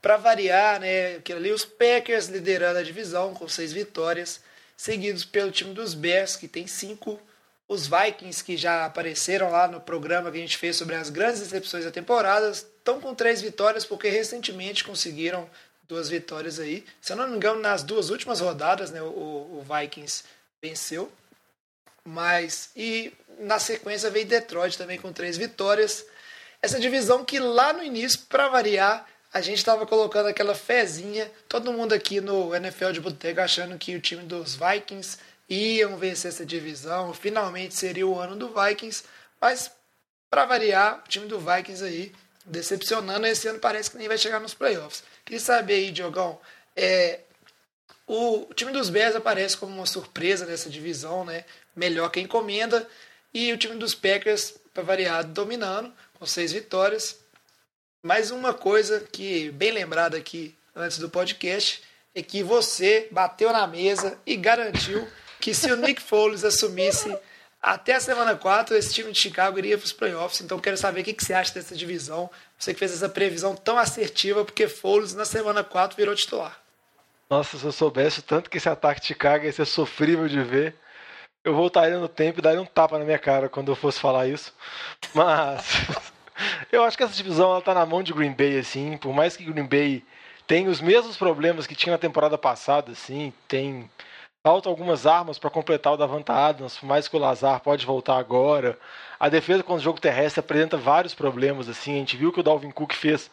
[0.00, 4.40] para variar, né, aquilo ali, os Packers liderando a divisão com seis vitórias,
[4.76, 7.20] seguidos pelo time dos Bears, que tem cinco,
[7.68, 11.40] os Vikings, que já apareceram lá no programa que a gente fez sobre as grandes
[11.40, 15.50] decepções da temporada, estão com três vitórias, porque recentemente conseguiram
[15.88, 16.84] duas vitórias aí.
[17.00, 20.24] Se eu não me engano, nas duas últimas rodadas, né, o, o Vikings
[20.60, 21.10] venceu.
[22.04, 26.04] Mas, e na sequência veio Detroit também com três vitórias.
[26.60, 31.72] Essa divisão que lá no início, para variar, a gente estava colocando aquela fezinha, todo
[31.72, 35.18] mundo aqui no NFL de Boteco achando que o time dos Vikings
[35.48, 39.04] iam vencer essa divisão, finalmente seria o ano do Vikings,
[39.40, 39.70] mas
[40.30, 42.12] para variar, o time do Vikings aí
[42.44, 45.02] decepcionando, esse ano parece que nem vai chegar nos playoffs.
[45.24, 46.40] Queria saber aí, Diogão,
[46.76, 47.20] é,
[48.06, 51.44] o, time dos Bears aparece como uma surpresa nessa divisão, né?
[51.74, 52.86] Melhor que a encomenda.
[53.32, 57.18] E o time dos Packers, para variar, dominando, com seis vitórias.
[58.02, 61.82] Mais uma coisa que, bem lembrada aqui antes do podcast,
[62.14, 65.08] é que você bateu na mesa e garantiu
[65.40, 67.16] que se o Nick Foles assumisse
[67.62, 70.40] até a semana 4, esse time de Chicago iria para os playoffs.
[70.40, 72.28] Então quero saber o que você acha dessa divisão.
[72.58, 76.58] Você que fez essa previsão tão assertiva, porque Foles na semana 4 virou titular.
[77.30, 80.42] Nossa, se eu soubesse o tanto que esse ataque de Chicago ia ser sofrível de
[80.42, 80.74] ver,
[81.44, 84.26] eu voltaria no tempo e daria um tapa na minha cara quando eu fosse falar
[84.26, 84.52] isso.
[85.14, 85.64] Mas
[86.70, 88.96] eu acho que essa divisão está na mão de Green Bay, assim.
[88.96, 90.04] Por mais que Green Bay
[90.48, 93.88] tenha os mesmos problemas que tinha na temporada passada, assim, tem
[94.44, 98.16] falta algumas armas para completar o Davanta Adams, por mais que o Lazar pode voltar
[98.16, 98.76] agora.
[99.18, 101.94] A defesa contra o jogo terrestre apresenta vários problemas, assim.
[101.94, 103.30] A gente viu que o Dalvin Cook fez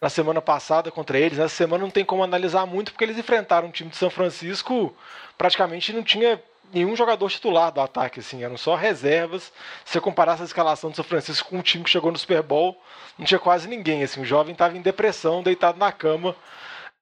[0.00, 1.38] na semana passada contra eles.
[1.38, 4.94] Nessa semana não tem como analisar muito, porque eles enfrentaram um time de São Francisco
[5.36, 6.40] praticamente não tinha
[6.72, 9.52] nenhum jogador titular do ataque, assim, eram só reservas.
[9.84, 12.42] Se você comparasse a escalação do São Francisco com um time que chegou no Super
[12.42, 12.80] Bowl,
[13.18, 16.36] não tinha quase ninguém, assim, o jovem estava em depressão, deitado na cama,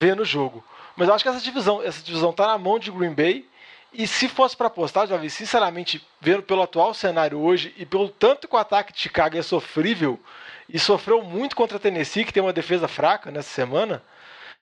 [0.00, 0.64] vendo o jogo.
[1.00, 3.48] Mas eu acho que essa divisão, essa divisão tá na mão de Green Bay.
[3.90, 8.46] E se fosse para apostar, Jovem, sinceramente, vendo pelo atual cenário hoje e pelo tanto
[8.46, 10.20] que o ataque de Chicago é sofrível
[10.68, 14.02] e sofreu muito contra a Tennessee, que tem uma defesa fraca nessa semana,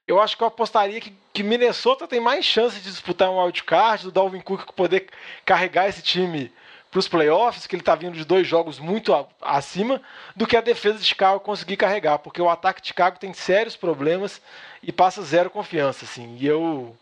[0.07, 4.05] eu acho que eu apostaria que, que Minnesota tem mais chance de disputar um wildcard,
[4.05, 5.09] do Dalvin Cook poder
[5.45, 6.53] carregar esse time
[6.91, 10.01] para os playoffs, que ele está vindo de dois jogos muito a, acima,
[10.35, 13.77] do que a defesa de Chicago conseguir carregar, porque o ataque de Chicago tem sérios
[13.77, 14.41] problemas
[14.83, 16.37] e passa zero confiança, assim.
[16.37, 16.97] E eu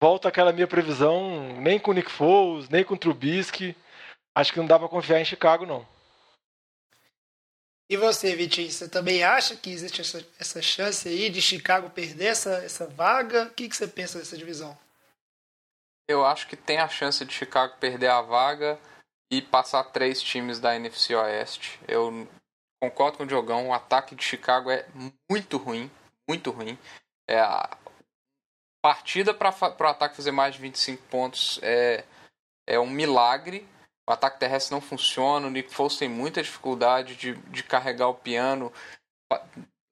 [0.00, 3.76] volto àquela minha previsão, nem com o Nick Foles, nem com o Trubisky,
[4.34, 5.86] acho que não dá para confiar em Chicago, não.
[7.90, 12.26] E você, Vitinho, você também acha que existe essa, essa chance aí de Chicago perder
[12.26, 13.44] essa, essa vaga?
[13.44, 14.76] O que, que você pensa dessa divisão?
[16.08, 18.78] Eu acho que tem a chance de Chicago perder a vaga
[19.30, 21.78] e passar três times da NFC Oeste.
[21.86, 22.26] Eu
[22.82, 24.86] concordo com o Diogão, o ataque de Chicago é
[25.30, 25.90] muito ruim,
[26.28, 26.78] muito ruim.
[27.28, 27.76] É a
[28.82, 32.04] partida para o ataque fazer mais de 25 pontos é,
[32.66, 33.68] é um milagre
[34.08, 38.14] o ataque terrestre não funciona, o Nick Foles tem muita dificuldade de, de carregar o
[38.14, 38.72] piano,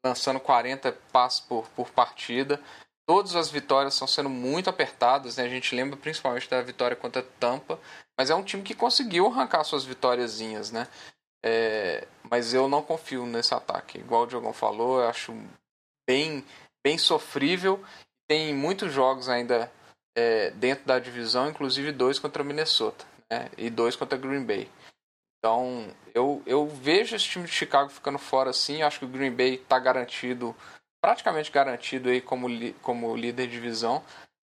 [0.02, 2.58] lançando 40 passos por, por partida.
[3.06, 5.44] Todas as vitórias estão sendo muito apertadas, né?
[5.44, 7.78] A gente lembra principalmente da vitória contra Tampa,
[8.18, 10.88] mas é um time que conseguiu arrancar suas vitóriazinhas, né?
[11.44, 13.98] É, mas eu não confio nesse ataque.
[13.98, 15.32] Igual o Diogão falou, eu acho
[16.08, 16.44] bem,
[16.84, 17.82] bem sofrível.
[18.28, 19.70] Tem muitos jogos ainda
[20.16, 23.50] é, dentro da divisão, inclusive dois contra Minnesota né?
[23.56, 24.68] e dois contra Green Bay.
[25.38, 28.82] Então, eu, eu vejo esse time de Chicago ficando fora assim.
[28.82, 30.56] Acho que o Green Bay está garantido,
[31.06, 32.48] praticamente garantido aí como,
[32.82, 34.02] como líder de divisão.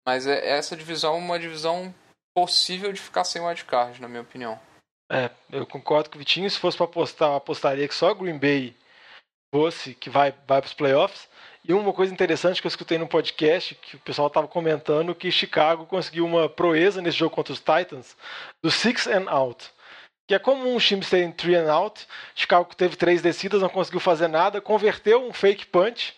[0.08, 1.94] Mas é, essa divisão é uma divisão
[2.34, 4.58] possível de ficar sem wildcard, na minha opinião.
[5.12, 6.50] É, eu concordo com o Vitinho.
[6.50, 8.74] Se fosse para apostar, eu apostaria que só Green Bay
[9.54, 11.28] fosse, que vai, vai para os playoffs.
[11.62, 15.30] E uma coisa interessante que eu escutei no podcast, que o pessoal estava comentando, que
[15.32, 18.16] Chicago conseguiu uma proeza nesse jogo contra os Titans,
[18.64, 19.70] do six and out.
[20.26, 22.08] Que é comum os times terem three and out.
[22.34, 26.16] Chicago teve três descidas, não conseguiu fazer nada, converteu um fake punch.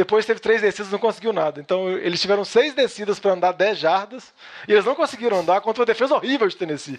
[0.00, 1.60] Depois teve três descidas, não conseguiu nada.
[1.60, 4.32] Então eles tiveram seis descidas para andar 10 jardas
[4.66, 6.98] e eles não conseguiram andar contra uma defesa horrível de Tennessee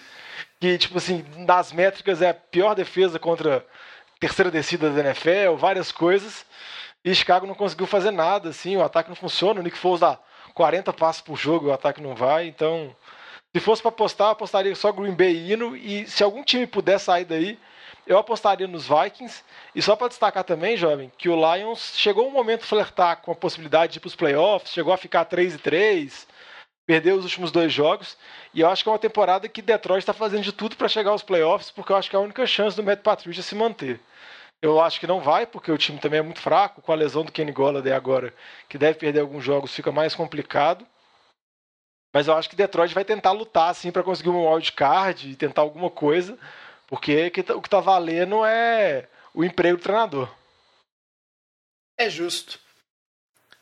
[0.59, 3.65] que, tipo assim, nas métricas é a pior defesa contra
[4.19, 6.45] terceira descida da NFL, várias coisas.
[7.03, 9.59] E Chicago não conseguiu fazer nada, assim, o ataque não funciona.
[9.59, 10.19] O Nick Foles dá
[10.53, 12.45] 40 passos por jogo, o ataque não vai.
[12.45, 12.95] Então,
[13.51, 15.75] se fosse para apostar, apostaria só Green Bay indo.
[15.75, 17.57] E se algum time puder sair daí,
[18.13, 19.43] eu apostaria nos Vikings.
[19.73, 23.31] E só para destacar também, jovem, que o Lions chegou um momento de flertar com
[23.31, 26.27] a possibilidade de ir para os playoffs, chegou a ficar 3 e 3,
[26.85, 28.17] perdeu os últimos dois jogos.
[28.53, 31.11] E eu acho que é uma temporada que Detroit está fazendo de tudo para chegar
[31.11, 33.99] aos playoffs, porque eu acho que é a única chance do Matt Patricia se manter.
[34.61, 37.25] Eu acho que não vai, porque o time também é muito fraco, com a lesão
[37.25, 38.33] do Kenny Golladay agora,
[38.69, 40.85] que deve perder alguns jogos, fica mais complicado.
[42.13, 45.35] Mas eu acho que Detroit vai tentar lutar assim para conseguir um wild card e
[45.35, 46.37] tentar alguma coisa,
[46.91, 50.29] porque tá, o que está valendo é o emprego do treinador.
[51.97, 52.59] É justo.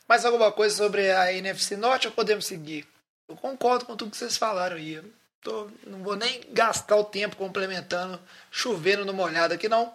[0.08, 2.84] Mais alguma coisa sobre a NFC Norte ou podemos seguir?
[3.28, 5.00] Eu concordo com tudo que vocês falaram aí.
[5.40, 9.94] Tô, não vou nem gastar o tempo complementando, chovendo no molhado aqui não.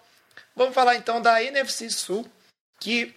[0.56, 2.26] Vamos falar então da NFC Sul,
[2.80, 3.13] que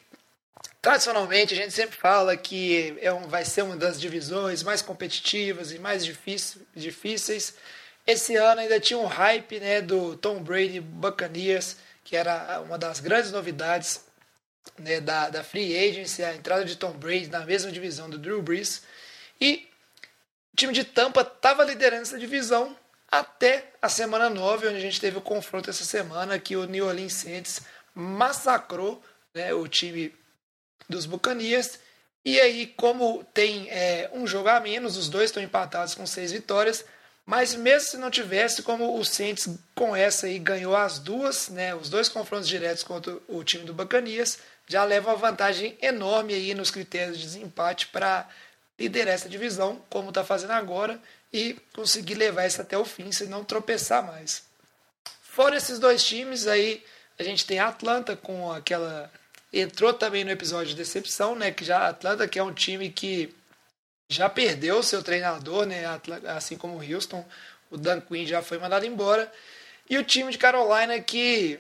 [0.82, 5.70] tradicionalmente a gente sempre fala que é um, vai ser uma das divisões mais competitivas
[5.70, 7.54] e mais difícil, difíceis.
[8.08, 13.00] Esse ano ainda tinha um hype né, do Tom Brady Buccaneers, que era uma das
[13.00, 14.02] grandes novidades
[14.78, 18.40] né, da, da Free Agency, a entrada de Tom Brady na mesma divisão do Drew
[18.40, 18.82] Brees.
[19.38, 19.68] E
[20.56, 22.74] time de Tampa estava liderando essa divisão
[23.10, 26.86] até a semana 9, onde a gente teve o confronto essa semana, que o New
[26.86, 27.60] Orleans Saints
[27.94, 30.14] massacrou né, o time
[30.88, 31.78] dos Buccaneers.
[32.24, 36.32] E aí, como tem é, um jogo a menos, os dois estão empatados com seis
[36.32, 36.86] vitórias.
[37.28, 41.74] Mas mesmo se não tivesse, como o Saints com essa aí ganhou as duas, né,
[41.74, 46.54] os dois confrontos diretos contra o time do Buccaneers, já leva uma vantagem enorme aí
[46.54, 48.26] nos critérios de desempate para
[48.78, 50.98] liderar essa divisão, como está fazendo agora,
[51.30, 54.44] e conseguir levar isso até o fim, se não tropeçar mais.
[55.20, 56.82] Fora esses dois times, aí
[57.18, 59.12] a gente tem a Atlanta com aquela.
[59.52, 61.50] Entrou também no episódio de decepção, né?
[61.50, 63.36] Que já a Atlanta, que é um time que
[64.08, 65.84] já perdeu seu treinador, né?
[66.28, 67.26] Assim como o Houston,
[67.70, 69.30] o Dan Quinn já foi mandado embora.
[69.88, 71.58] E o time de Carolina que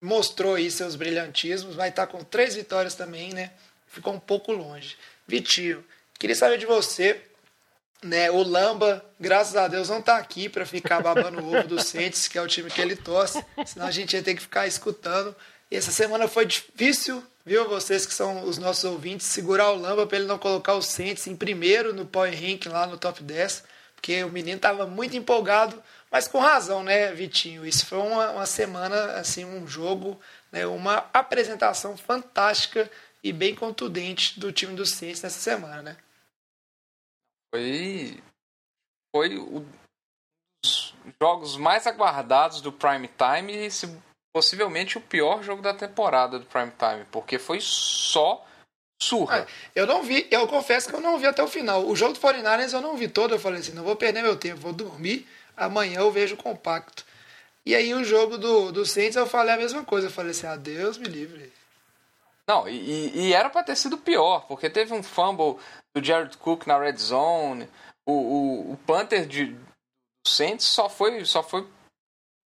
[0.00, 3.52] mostrou aí seus brilhantismos, vai estar com três vitórias também, né?
[3.88, 4.96] Ficou um pouco longe.
[5.26, 5.84] Vitinho,
[6.18, 7.20] Queria saber de você,
[8.02, 8.30] né?
[8.30, 12.28] O Lamba, graças a Deus, não está aqui para ficar babando o ovo do Saints,
[12.28, 15.34] que é o time que ele torce, senão a gente ia ter que ficar escutando.
[15.70, 17.68] E essa semana foi difícil, viu?
[17.68, 21.26] Vocês que são os nossos ouvintes, segurar o Lamba para ele não colocar o Saints
[21.26, 25.82] em primeiro no Power Ranking lá no top 10, porque o menino estava muito empolgado,
[26.10, 27.66] mas com razão, né, Vitinho?
[27.66, 30.20] Isso foi uma, uma semana, assim, um jogo,
[30.52, 32.90] né, uma apresentação fantástica
[33.22, 35.96] e bem contundente do time do Saints nessa semana, né?
[37.54, 38.22] Foi.
[39.14, 39.66] Foi um
[40.62, 43.86] dos jogos mais aguardados do Prime Time e se,
[44.34, 48.44] possivelmente o pior jogo da temporada do Prime Time, porque foi só
[49.00, 49.38] surra.
[49.38, 51.86] É, eu não vi, eu confesso que eu não vi até o final.
[51.86, 54.36] O jogo do 49ers eu não vi todo, eu falei assim, não vou perder meu
[54.36, 55.24] tempo, vou dormir,
[55.56, 57.06] amanhã eu vejo compacto.
[57.64, 60.48] E aí o jogo do, do Saints eu falei a mesma coisa, eu falei assim,
[60.48, 61.52] adeus, me livre.
[62.46, 65.56] Não, e, e era para ter sido pior, porque teve um fumble
[65.94, 67.68] do Jared Cook na red zone.
[68.04, 71.66] O, o, o Panther de, do Saints só foi, só foi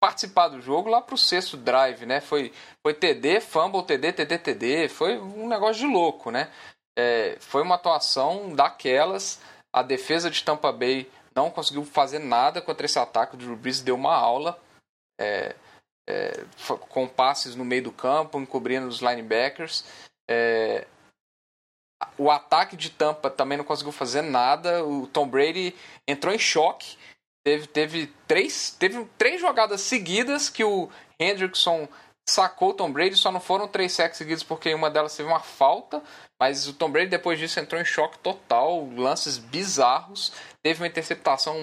[0.00, 2.20] participar do jogo lá pro sexto drive, né?
[2.20, 4.88] Foi, foi TD, fumble, TD, TD, TD.
[4.88, 6.50] Foi um negócio de louco, né?
[6.98, 9.40] É, foi uma atuação daquelas.
[9.72, 13.34] A defesa de Tampa Bay não conseguiu fazer nada contra esse ataque.
[13.34, 14.58] O Drew Brees deu uma aula
[15.20, 15.54] é,
[16.08, 16.44] é,
[16.88, 19.84] com passes no meio do campo, encobrindo os linebackers.
[20.28, 20.86] É,
[22.18, 24.84] o ataque de Tampa também não conseguiu fazer nada.
[24.84, 25.74] O Tom Brady
[26.06, 26.96] entrou em choque.
[27.46, 31.88] Teve, teve, três, teve três jogadas seguidas que o Hendrickson
[32.28, 33.14] sacou o Tom Brady.
[33.14, 36.02] Só não foram três sacks seguidos porque uma delas teve uma falta.
[36.40, 38.88] Mas o Tom Brady depois disso entrou em choque total.
[38.96, 40.32] Lances bizarros.
[40.60, 41.54] Teve uma interceptação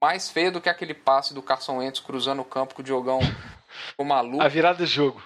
[0.00, 3.18] mais feia do que aquele passe do Carson Wentz cruzando o campo com o Diogão
[3.98, 4.44] o maluco.
[4.44, 5.20] A virada de jogo.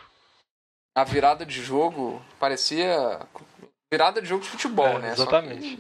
[0.97, 3.21] A virada de jogo parecia
[3.93, 5.13] virada de jogo de futebol, É, né?
[5.13, 5.79] exatamente.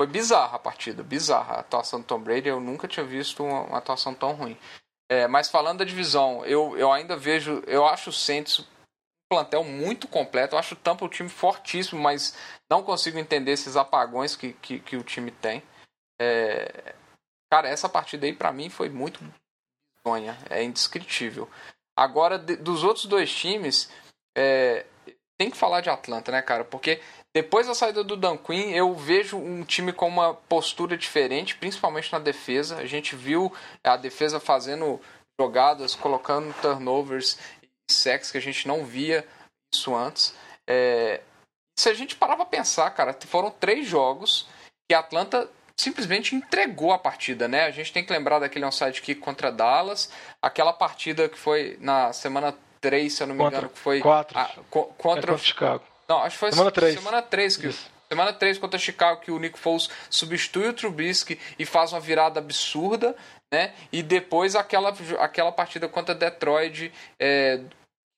[0.00, 1.54] Foi bizarra a partida, bizarra.
[1.56, 4.56] A atuação do Tom Brady, eu nunca tinha visto uma, uma atuação tão ruim.
[5.10, 8.64] É, mas falando da divisão, eu, eu ainda vejo, eu acho o Saints um
[9.30, 12.36] plantel muito completo, eu acho o Tampa um time fortíssimo, mas
[12.70, 15.62] não consigo entender esses apagões que, que, que o time tem.
[16.20, 16.94] É,
[17.50, 19.20] cara, essa partida aí pra mim foi muito
[20.04, 21.50] bizonha, é indescritível.
[21.96, 23.90] Agora, de- dos outros dois times,
[24.36, 24.86] é,
[25.38, 26.64] tem que falar de Atlanta, né, cara?
[26.64, 27.00] Porque
[27.34, 32.12] depois da saída do Dan Quinn, eu vejo um time com uma postura diferente, principalmente
[32.12, 32.76] na defesa.
[32.78, 33.52] A gente viu
[33.84, 35.00] a defesa fazendo
[35.40, 39.26] jogadas, colocando turnovers e sacks que a gente não via
[39.72, 40.34] isso antes.
[40.66, 41.20] É,
[41.78, 44.48] se a gente parar pra pensar, cara, foram três jogos
[44.90, 45.48] que a Atlanta
[45.80, 47.64] simplesmente entregou a partida, né?
[47.66, 50.10] A gente tem que lembrar daquele onside kick contra Dallas,
[50.42, 54.36] aquela partida que foi na semana 3, se eu não me engano, que foi quatro.
[54.36, 55.84] a- co- É contra contra Chicago.
[56.08, 56.94] Não, acho que foi Semana três.
[56.94, 57.90] Semana 3 que Isso.
[58.08, 62.40] Semana 3 contra Chicago que o Nick Foles substitui o Trubisky e faz uma virada
[62.40, 63.14] absurda,
[63.52, 63.74] né?
[63.92, 66.90] E depois aquela, aquela partida contra Detroit
[67.20, 67.60] é,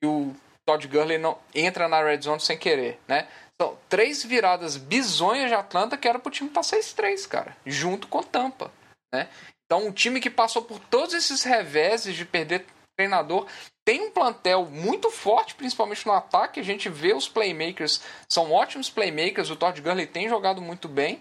[0.01, 3.27] que o Todd Gurley não entra na red zone sem querer, né?
[3.61, 8.23] São três viradas bizonhas de Atlanta que era pro time estar 6-3, cara, junto com
[8.23, 8.73] Tampa,
[9.13, 9.29] né?
[9.67, 12.65] Então, um time que passou por todos esses reveses de perder
[12.97, 13.47] treinador,
[13.91, 16.61] tem um plantel muito forte, principalmente no ataque.
[16.61, 19.51] A gente vê os playmakers, são ótimos playmakers.
[19.51, 21.21] O Todd Gurley tem jogado muito bem.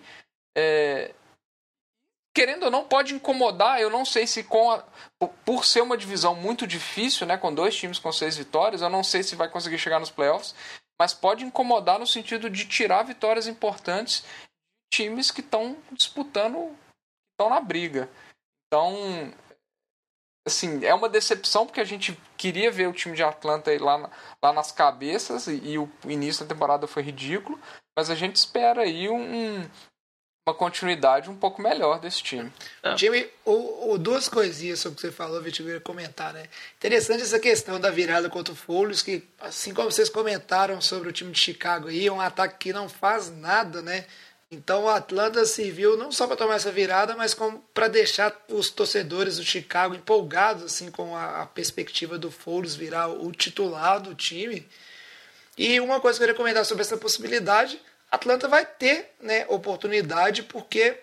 [0.55, 1.15] É,
[2.31, 3.81] Querendo ou não, pode incomodar.
[3.81, 4.83] Eu não sei se com a-
[5.43, 9.03] por- ser uma divisão muito difícil, né, com dois times com seis vitórias, eu não
[9.03, 10.53] sei se vai conseguir chegar nos playoffs,
[10.97, 16.77] mas pode incomodar no sentido de tirar vitórias importantes de times que estão disputando,
[17.33, 18.07] estão na briga.
[18.67, 19.33] Então,
[20.49, 23.97] assim, é uma decepção porque a gente queria ver o time de Atlanta aí lá,
[23.97, 24.09] na-
[24.43, 27.59] lá nas cabeças e, e o início da temporada foi ridículo,
[27.97, 29.67] mas a gente espera aí um-
[30.47, 32.51] uma continuidade um pouco melhor desse time.
[32.95, 36.47] Time, o, o- duas coisinhas sobre o que você falou, ia comentar, né?
[36.77, 41.11] Interessante essa questão da virada contra o Foulos, que assim como vocês comentaram sobre o
[41.11, 44.05] time de Chicago aí, é um ataque que não faz nada, né?
[44.51, 47.35] Então o Atlanta serviu não só para tomar essa virada, mas
[47.73, 53.07] para deixar os torcedores do Chicago empolgados assim com a, a perspectiva do Foulos virar
[53.09, 54.67] o titular do time.
[55.55, 60.97] E uma coisa que eu queria sobre essa possibilidade, Atlanta vai ter né, oportunidade porque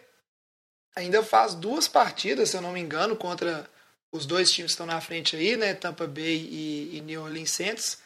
[0.97, 3.69] ainda faz duas partidas, se eu não me engano, contra
[4.11, 7.51] os dois times que estão na frente aí, né, Tampa Bay e, e New Orleans
[7.51, 7.99] Saints.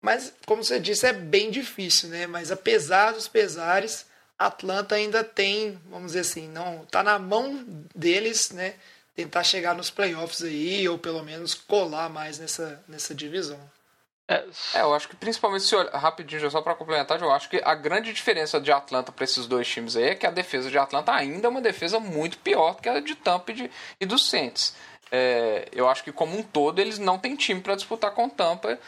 [0.00, 2.26] Mas, como você disse, é bem difícil, né?
[2.26, 4.04] Mas apesar dos pesares,
[4.46, 8.74] Atlanta ainda tem, vamos dizer assim, não tá na mão deles, né?
[9.14, 13.60] Tentar chegar nos playoffs aí, ou pelo menos colar mais nessa, nessa divisão.
[14.28, 17.48] É, É, eu acho que principalmente se olhar, rapidinho, já só para complementar, eu acho
[17.50, 20.70] que a grande diferença de Atlanta para esses dois times aí é que a defesa
[20.70, 23.70] de Atlanta ainda é uma defesa muito pior do que a de Tampa e, de,
[24.00, 24.74] e do Saints.
[25.10, 28.78] É, eu acho que como um todo eles não têm time para disputar com Tampa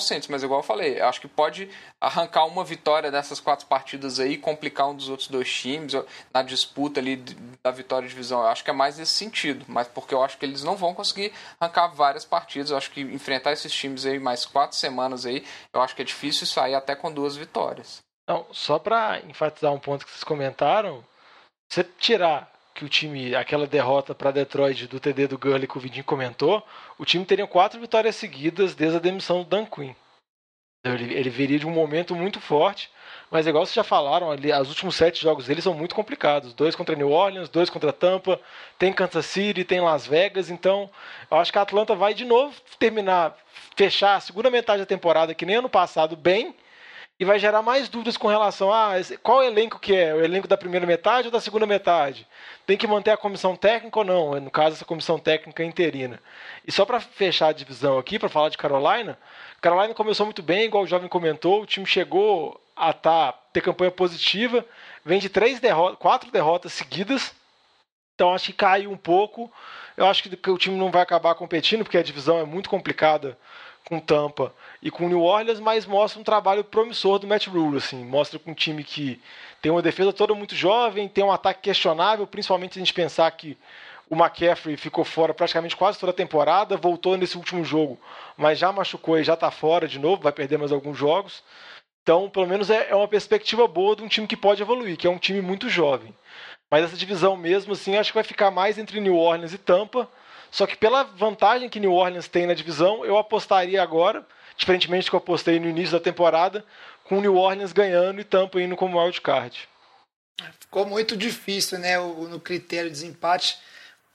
[0.00, 1.68] Saints, mas igual eu falei, acho que pode
[2.00, 5.92] arrancar uma vitória dessas quatro partidas aí, complicar um dos outros dois times
[6.32, 7.16] na disputa ali
[7.62, 8.40] da vitória de divisão.
[8.40, 10.94] Eu acho que é mais nesse sentido, mas porque eu acho que eles não vão
[10.94, 12.70] conseguir arrancar várias partidas.
[12.70, 16.04] Eu acho que enfrentar esses times aí mais quatro semanas aí, eu acho que é
[16.06, 17.98] difícil sair até com duas vitórias.
[18.26, 21.04] Não, só pra enfatizar um ponto que vocês comentaram,
[21.68, 25.80] você tirar que o time, aquela derrota para Detroit do TD do Gurley que o
[25.80, 26.64] Vidinho comentou,
[26.98, 29.94] o time teria quatro vitórias seguidas desde a demissão do Dan Quinn.
[30.84, 32.90] Ele, ele viria de um momento muito forte,
[33.30, 36.54] mas igual vocês já falaram, ali, os últimos sete jogos dele são muito complicados.
[36.54, 38.40] Dois contra New Orleans, dois contra Tampa,
[38.78, 40.90] tem Kansas City, tem Las Vegas, então
[41.30, 43.36] eu acho que a Atlanta vai de novo terminar,
[43.76, 46.54] fechar a segunda metade da temporada, que nem ano passado, bem,
[47.20, 48.92] e vai gerar mais dúvidas com relação a
[49.22, 52.26] qual elenco que é, o elenco da primeira metade ou da segunda metade.
[52.64, 54.40] Tem que manter a comissão técnica ou não?
[54.40, 56.20] No caso, essa comissão técnica interina.
[56.64, 59.18] E só para fechar a divisão aqui, para falar de Carolina,
[59.60, 63.90] Carolina começou muito bem, igual o jovem comentou, o time chegou a tá, ter campanha
[63.90, 64.64] positiva,
[65.04, 67.34] vem de três derrotas, quatro derrotas seguidas,
[68.14, 69.50] Então acho que caiu um pouco.
[69.96, 73.36] Eu acho que o time não vai acabar competindo, porque a divisão é muito complicada
[73.88, 78.04] com Tampa e com New Orleans, mas mostra um trabalho promissor do Matt Rule, assim,
[78.04, 79.18] mostra com um time que
[79.62, 83.30] tem uma defesa toda muito jovem, tem um ataque questionável, principalmente se a gente pensar
[83.30, 83.56] que
[84.10, 87.98] o McCaffrey ficou fora praticamente quase toda a temporada, voltou nesse último jogo,
[88.36, 91.42] mas já machucou e já está fora de novo, vai perder mais alguns jogos.
[92.02, 95.06] Então, pelo menos é, é uma perspectiva boa de um time que pode evoluir, que
[95.06, 96.14] é um time muito jovem.
[96.70, 100.08] Mas essa divisão mesmo, assim, acho que vai ficar mais entre New Orleans e Tampa.
[100.50, 104.26] Só que pela vantagem que New Orleans tem na divisão, eu apostaria agora,
[104.56, 106.64] diferentemente do que eu apostei no início da temporada,
[107.04, 109.68] com New Orleans ganhando e Tampa indo como wild card.
[110.60, 113.58] Ficou muito difícil, né, o, no critério de desempate.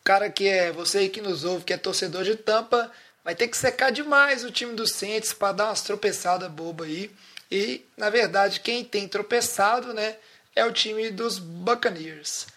[0.02, 2.92] O cara que é, você aí que nos ouve, que é torcedor de Tampa,
[3.24, 7.12] vai ter que secar demais o time do Saints para dar umas tropeçadas boba aí.
[7.50, 10.16] E, na verdade, quem tem tropeçado, né,
[10.56, 12.48] é o time dos Buccaneers.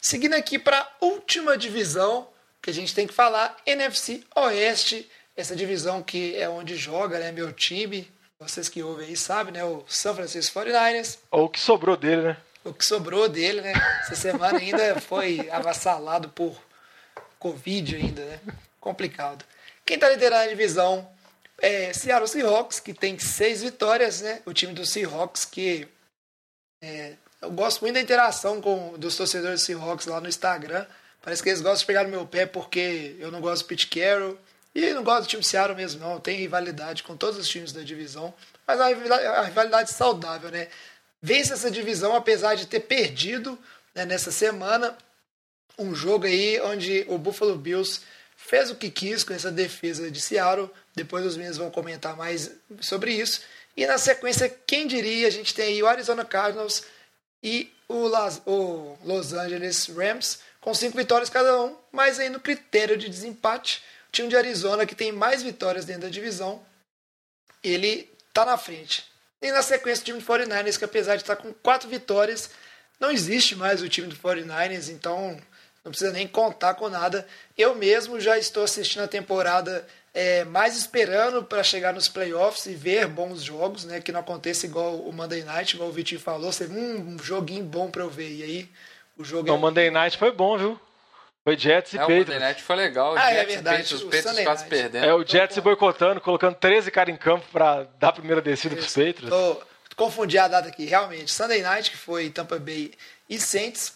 [0.00, 2.28] Seguindo aqui para a última divisão,
[2.62, 7.32] que a gente tem que falar, NFC Oeste, essa divisão que é onde joga né,
[7.32, 8.08] meu time,
[8.38, 11.18] vocês que ouvem aí sabem, né, o San Francisco 49ers.
[11.30, 12.36] Ou o que sobrou dele, né?
[12.64, 13.72] O que sobrou dele, né?
[14.02, 16.56] Essa semana ainda foi avassalado por
[17.38, 18.40] Covid ainda, né?
[18.80, 19.44] Complicado.
[19.84, 21.08] Quem está liderando a divisão
[21.58, 24.40] é Seattle Seahawks, que tem seis vitórias, né?
[24.46, 25.88] O time do Seahawks que
[26.80, 30.86] é, eu gosto muito da interação com dos torcedores do Seahawks lá no Instagram.
[31.22, 33.86] Parece que eles gostam de pegar no meu pé porque eu não gosto do Pete
[33.86, 34.36] Carroll.
[34.74, 36.18] E não gosto do time Seattle mesmo, não.
[36.18, 38.34] Tem rivalidade com todos os times da divisão.
[38.66, 40.68] Mas a rivalidade, a rivalidade saudável, né?
[41.20, 43.56] Vence essa divisão apesar de ter perdido
[43.94, 44.96] né, nessa semana
[45.78, 48.00] um jogo aí onde o Buffalo Bills
[48.36, 50.70] fez o que quis com essa defesa de Seattle.
[50.94, 52.50] Depois os meninos vão comentar mais
[52.80, 53.42] sobre isso.
[53.76, 56.84] E na sequência, quem diria, a gente tem aí o Arizona Cardinals
[57.42, 58.08] e o
[59.04, 64.12] Los Angeles Rams com cinco vitórias cada um, mas aí no critério de desempate, o
[64.12, 66.64] time de Arizona, que tem mais vitórias dentro da divisão,
[67.62, 69.04] ele está na frente.
[69.42, 72.48] E na sequência o time do 49ers, que apesar de estar com quatro vitórias,
[73.00, 75.36] não existe mais o time do 49ers, então
[75.84, 77.26] não precisa nem contar com nada.
[77.58, 79.84] Eu mesmo já estou assistindo a temporada
[80.14, 84.00] é, mais esperando para chegar nos playoffs e ver bons jogos, né?
[84.00, 87.90] Que não aconteça igual o Monday Night, igual o Vitinho falou, ser um joguinho bom
[87.90, 88.30] para eu ver.
[88.30, 88.70] E aí
[89.16, 89.42] o jogo.
[89.42, 89.58] Então, é...
[89.58, 90.80] Monday Night foi bom, viu?
[91.44, 92.28] Foi Jets e é, Patriots.
[92.28, 93.16] O Monday Night foi legal.
[93.16, 93.82] Ah, Jets é verdade.
[93.82, 95.04] Patriots, os Patriots quase perdendo.
[95.04, 98.76] É, o Jets se boicotando, colocando 13 caras em campo para dar a primeira descida
[98.76, 99.28] para os Patriots.
[99.28, 99.62] Tô,
[99.96, 101.32] confundi a data aqui, realmente.
[101.32, 102.92] Sunday Night, que foi Tampa Bay
[103.28, 103.94] e Saints.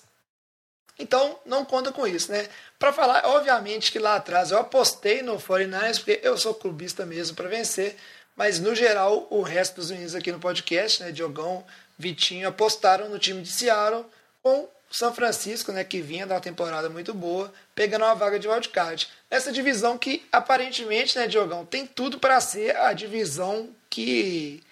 [0.98, 2.48] Então, não conta com isso, né?
[2.78, 7.36] Para falar, obviamente que lá atrás eu apostei no 49ers, porque eu sou clubista mesmo
[7.36, 7.96] para vencer,
[8.34, 11.64] mas no geral, o resto dos meninos aqui no podcast, né, Diogão,
[11.98, 14.04] Vitinho, apostaram no time de Seattle
[14.42, 19.06] com São Francisco, né, que vinha da temporada muito boa, pegando uma vaga de wildcard.
[19.28, 24.62] Essa divisão que aparentemente, né, Diogão, tem tudo para ser a divisão que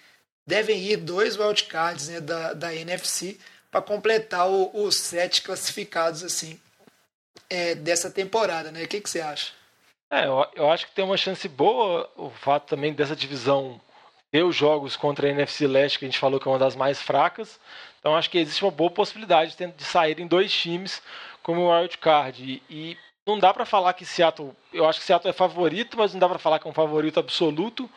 [0.43, 3.37] devem ir dois wildcards né, da, da NFC
[3.69, 6.59] para completar os sete classificados assim
[7.47, 8.81] é, dessa temporada, né?
[8.81, 9.53] O que, que você acha?
[10.09, 13.79] É, eu, eu acho que tem uma chance boa o fato também dessa divisão
[14.31, 16.75] ter os jogos contra a NFC Leste, que a gente falou que é uma das
[16.75, 17.59] mais fracas.
[18.05, 21.01] Então acho que existe uma boa possibilidade de, de saírem dois times
[21.41, 22.39] como o Wild Card.
[22.39, 24.51] E, e não dá para falar que Seattle.
[24.71, 27.19] Eu acho que Seattle é favorito, mas não dá para falar que é um favorito
[27.19, 27.89] absoluto,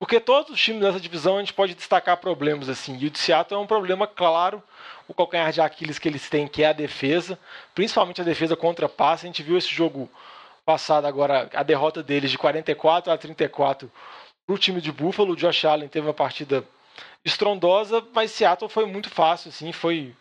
[0.00, 2.98] porque todos os times dessa divisão a gente pode destacar problemas assim.
[2.98, 4.60] E o de Seattle é um problema claro,
[5.06, 7.38] o calcanhar de Aquiles que eles têm, que é a defesa,
[7.72, 9.26] principalmente a defesa contra passe.
[9.26, 10.10] A gente viu esse jogo
[10.66, 13.88] passado agora, a derrota deles de 44 a 34
[14.44, 15.34] para o time de Buffalo.
[15.34, 16.64] O Josh Allen teve uma partida
[17.24, 20.14] estrondosa, mas Seattle foi muito fácil, assim, foi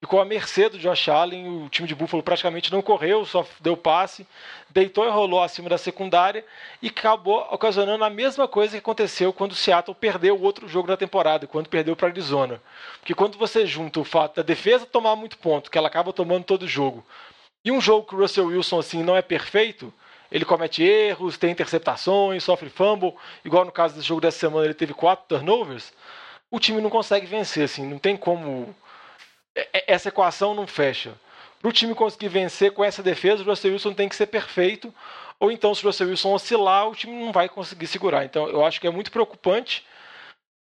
[0.00, 1.64] ficou à mercê do Josh Allen.
[1.64, 4.26] O time de Buffalo praticamente não correu, só deu passe,
[4.70, 6.44] deitou e rolou acima da secundária
[6.82, 10.88] e acabou ocasionando a mesma coisa que aconteceu quando o Seattle perdeu o outro jogo
[10.88, 12.60] da temporada, quando perdeu para Arizona.
[13.00, 16.44] Porque quando você junta o fato da defesa tomar muito ponto, que ela acaba tomando
[16.44, 17.04] todo jogo,
[17.64, 19.92] e um jogo que o Russell Wilson assim não é perfeito,
[20.30, 24.74] ele comete erros, tem interceptações, sofre fumble, igual no caso desse jogo dessa semana ele
[24.74, 25.92] teve quatro turnovers,
[26.50, 28.74] o time não consegue vencer, assim, não tem como
[29.56, 31.14] é, é, essa equação não fecha.
[31.60, 34.94] Para o time conseguir vencer com essa defesa, o Russell Wilson tem que ser perfeito,
[35.40, 38.24] ou então se o Russell Wilson oscilar, o time não vai conseguir segurar.
[38.24, 39.84] Então eu acho que é muito preocupante,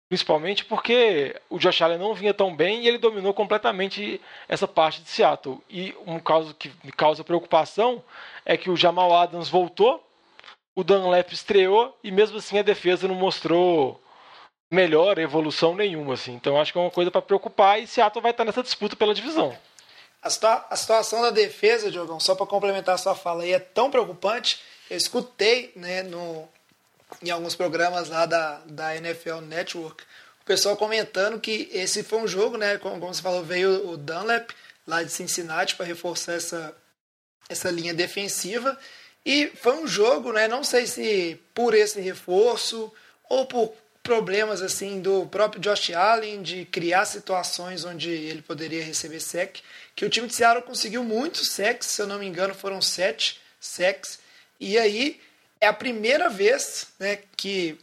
[0.09, 5.03] principalmente porque o Josh Allen não vinha tão bem e ele dominou completamente essa parte
[5.03, 5.61] de Seattle.
[5.69, 8.03] E um caso que me causa preocupação
[8.45, 10.03] é que o Jamal Adams voltou,
[10.75, 14.01] o Dunlap estreou e mesmo assim a defesa não mostrou
[14.71, 16.35] melhor evolução nenhuma, assim.
[16.35, 19.15] Então acho que é uma coisa para preocupar e Seattle vai estar nessa disputa pela
[19.15, 19.57] divisão.
[20.23, 23.59] A, situa a situação da defesa, Diogão, só para complementar a sua fala aí, é
[23.59, 24.61] tão preocupante.
[24.91, 26.49] Eu escutei né, no,
[27.23, 30.05] em alguns programas lá da, da NFL Network
[30.41, 32.79] o pessoal comentando que esse foi um jogo, né?
[32.79, 34.53] Como, como você falou, veio o Dunlap
[34.87, 36.73] lá de Cincinnati para reforçar essa,
[37.49, 38.79] essa linha defensiva.
[39.25, 40.47] E foi um jogo, né?
[40.47, 42.93] Não sei se por esse reforço
[43.29, 43.75] ou por
[44.07, 49.59] problemas assim do próprio Josh Allen de criar situações onde ele poderia receber sec,
[49.97, 53.41] que o time de Seattle conseguiu muitos secs, se eu não me engano foram sete
[53.59, 54.21] secs,
[54.61, 55.21] e aí
[55.61, 57.77] é a primeira vez né, que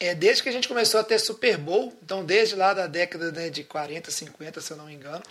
[0.00, 3.30] é, desde que a gente começou a ter Super Bowl, então desde lá da década
[3.30, 5.22] né, de 40, 50, se eu não me engano,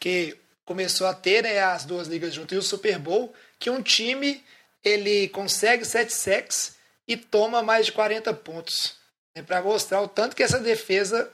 [0.00, 3.80] que começou a ter né, as duas ligas juntas e o Super Bowl, que um
[3.80, 4.44] time
[4.82, 6.74] ele consegue sete sacks
[7.06, 8.99] e toma mais de 40 pontos.
[9.34, 11.30] Né, para mostrar o tanto que essa defesa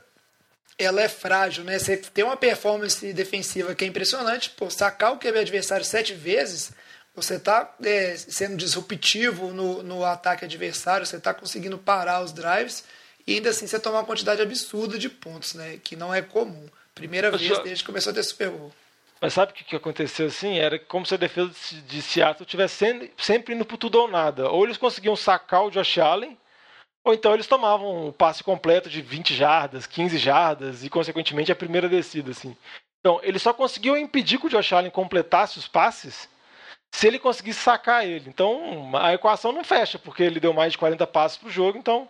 [0.78, 1.78] ela é frágil, né?
[1.78, 6.72] Você tem uma performance defensiva que é impressionante, pô, sacar o QB adversário sete vezes,
[7.14, 12.84] você está é, sendo disruptivo no, no ataque adversário, você está conseguindo parar os drives
[13.26, 15.80] e ainda assim você toma uma quantidade absurda de pontos, né?
[15.82, 16.68] Que não é comum.
[16.94, 18.72] Primeira Mas vez desde que começou a ter Super Bowl.
[19.20, 20.58] Mas sabe o que, que aconteceu assim?
[20.58, 21.50] Era como se a defesa
[21.88, 24.50] de Seattle estivesse sempre indo por tudo ou nada.
[24.50, 26.36] Ou eles conseguiam sacar o Josh Allen,
[27.06, 31.56] ou então eles tomavam o passe completo de 20 jardas, 15 jardas e, consequentemente, a
[31.56, 32.32] primeira descida.
[32.32, 32.56] Assim.
[32.98, 36.28] Então, eles só conseguiam impedir que o Josh Allen completasse os passes
[36.92, 38.28] se ele conseguisse sacar ele.
[38.28, 41.78] Então, a equação não fecha, porque ele deu mais de 40 passes para o jogo,
[41.78, 42.08] então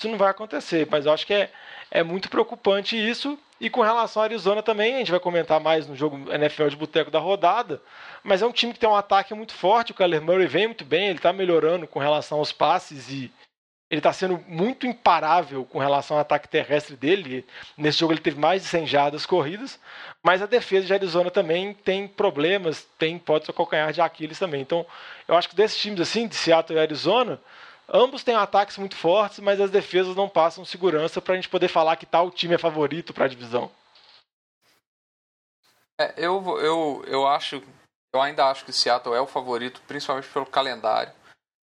[0.00, 0.88] isso não vai acontecer.
[0.90, 1.50] Mas eu acho que é,
[1.90, 3.38] é muito preocupante isso.
[3.60, 6.76] E com relação à Arizona também, a gente vai comentar mais no jogo NFL de
[6.76, 7.78] boteco da rodada,
[8.22, 10.84] mas é um time que tem um ataque muito forte, o Kyler Murray vem muito
[10.84, 13.30] bem, ele está melhorando com relação aos passes e
[13.94, 17.46] ele está sendo muito imparável com relação ao ataque terrestre dele.
[17.76, 19.78] Nesse jogo ele teve mais de 100 jardas corridas,
[20.20, 24.60] mas a defesa de Arizona também tem problemas, tem pode ser calcanhar de Aquiles também.
[24.60, 24.84] Então,
[25.28, 27.40] eu acho que desses times assim, de Seattle e Arizona,
[27.88, 31.68] ambos têm ataques muito fortes, mas as defesas não passam segurança para a gente poder
[31.68, 33.70] falar que tal time é favorito para a divisão.
[36.00, 37.62] É, eu, eu, eu acho,
[38.12, 41.12] eu ainda acho que Seattle é o favorito, principalmente pelo calendário.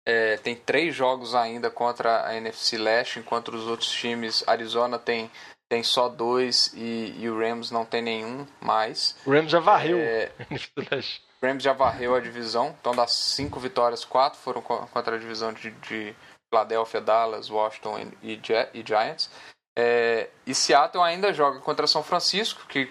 [0.09, 5.29] É, tem três jogos ainda contra a NFC Leste, enquanto os outros times, Arizona tem,
[5.67, 9.17] tem só dois e, e o Rams não tem nenhum mais.
[9.25, 10.31] O Rams já varreu é,
[10.79, 15.51] o Rams já varreu a divisão, então das cinco vitórias, quatro foram contra a divisão
[15.51, 16.15] de, de
[16.49, 18.39] Philadelphia, Dallas, Washington e,
[18.73, 19.29] e Giants.
[19.77, 22.89] É, e Seattle ainda joga contra São Francisco, que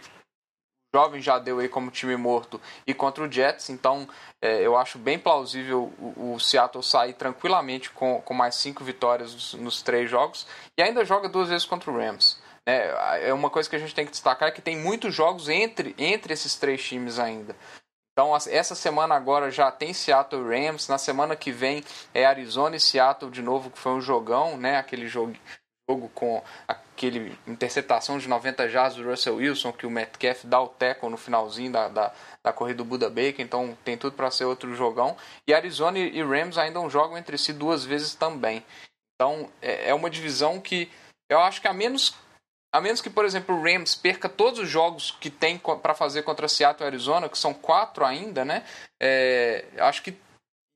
[0.97, 4.09] jovem já deu aí como time morto e contra o Jets, então
[4.41, 9.35] é, eu acho bem plausível o, o, Seattle sair tranquilamente com, com mais cinco vitórias
[9.35, 10.47] nos, nos, três jogos
[10.79, 12.41] e ainda joga duas vezes contra o Rams.
[12.67, 15.51] É, é uma coisa que a gente tem que destacar é que tem muitos jogos
[15.51, 17.55] entre, entre esses três times ainda.
[18.13, 20.89] Então, essa semana agora já tem Seattle Rams.
[20.89, 21.85] Na semana que vem
[22.15, 24.79] é Arizona e Seattle de novo, que foi um jogão, né?
[24.79, 25.37] Aquele jogo,
[25.89, 30.69] jogo com aquele interceptação de 90 jardas do Russell Wilson, que o Metcalf dá o
[30.69, 32.13] tackle no finalzinho da, da,
[32.43, 35.17] da corrida do Buda Baker, então tem tudo para ser outro jogão.
[35.47, 38.65] E Arizona e Rams ainda jogam entre si duas vezes também.
[39.15, 40.91] Então é, é uma divisão que
[41.31, 42.15] eu acho que a menos
[42.75, 46.23] a menos que, por exemplo, o Rams perca todos os jogos que tem para fazer
[46.25, 48.65] contra Seattle e Arizona, que são quatro ainda, né?
[49.01, 50.15] É, acho que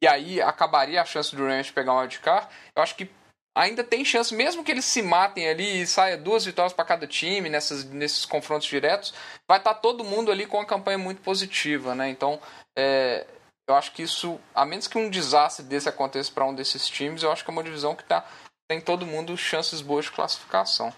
[0.02, 2.48] e aí acabaria a chance do Rams pegar um wildcard.
[2.74, 3.10] Eu acho que
[3.54, 7.06] ainda tem chance, mesmo que eles se matem ali e saia duas vitórias para cada
[7.06, 9.12] time nessas, nesses confrontos diretos,
[9.48, 12.08] vai estar tá todo mundo ali com uma campanha muito positiva, né?
[12.08, 12.40] Então,
[12.78, 13.26] é,
[13.68, 17.22] eu acho que isso, a menos que um desastre desse aconteça para um desses times,
[17.22, 18.28] eu acho que é uma divisão que tá,
[18.68, 20.92] tem todo mundo chances boas de classificação.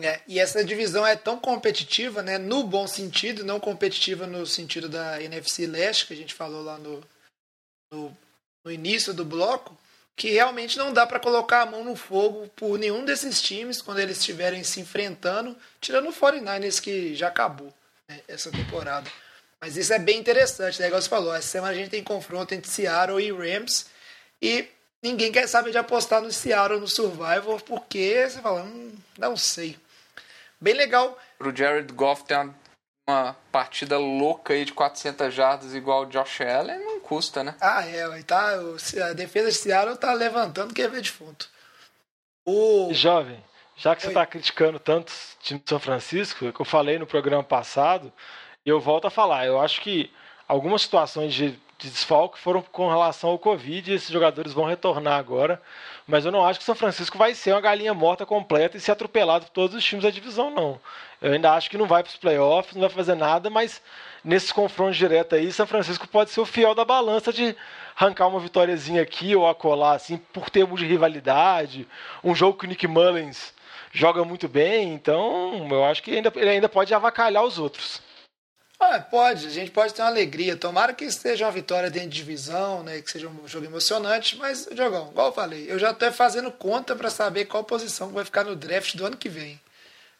[0.00, 4.88] É, e essa divisão é tão competitiva, né, no bom sentido, não competitiva no sentido
[4.88, 7.04] da NFC Leste, que a gente falou lá no,
[7.92, 8.16] no,
[8.64, 9.76] no início do bloco,
[10.14, 13.98] que realmente não dá para colocar a mão no fogo por nenhum desses times quando
[13.98, 17.72] eles estiverem se enfrentando, tirando o 49ers que já acabou
[18.08, 19.10] né, essa temporada.
[19.60, 20.88] Mas isso é bem interessante, né?
[20.88, 23.86] Igual você falou, essa semana a gente tem confronto entre Seattle e Rams
[24.40, 24.68] e
[25.02, 29.78] ninguém quer saber de apostar no Seattle no Survivor porque você fala, hum, não sei.
[30.60, 31.18] Bem legal.
[31.38, 32.54] Pro Jared Goff ter uma
[33.08, 37.54] uma partida louca aí de 400 jardas igual o Josh Allen, não custa, né?
[37.60, 38.22] Ah, é.
[38.22, 38.54] Tá,
[39.08, 41.46] a defesa de Seattle tá levantando que é ver defunto.
[42.44, 42.88] O...
[42.92, 43.38] Jovem,
[43.76, 44.08] já que Oi.
[44.08, 48.10] você tá criticando tanto o time de São Francisco, que eu falei no programa passado,
[48.64, 50.10] e eu volto a falar, eu acho que
[50.48, 55.18] algumas situações de, de desfalque foram com relação ao Covid e esses jogadores vão retornar
[55.18, 55.60] agora.
[56.06, 58.80] Mas eu não acho que o São Francisco vai ser uma galinha morta completa e
[58.80, 60.80] ser atropelado por todos os times da divisão, não.
[61.22, 63.80] Eu ainda acho que não vai para os playoffs, não vai fazer nada, mas
[64.24, 67.56] nesses confrontos diretos aí, São Francisco pode ser o fiel da balança de
[67.94, 71.86] arrancar uma vitóriazinha aqui ou acolá, assim, por termos de rivalidade.
[72.24, 73.54] Um jogo que o Nick Mullins
[73.92, 78.00] joga muito bem, então eu acho que ainda, ele ainda pode avacalhar os outros.
[78.80, 80.56] Ah, pode, a gente pode ter uma alegria.
[80.56, 83.00] Tomara que seja uma vitória dentro de divisão, né?
[83.00, 86.96] Que seja um jogo emocionante, mas, Diogão, igual eu falei, eu já estou fazendo conta
[86.96, 89.60] para saber qual posição vai ficar no draft do ano que vem.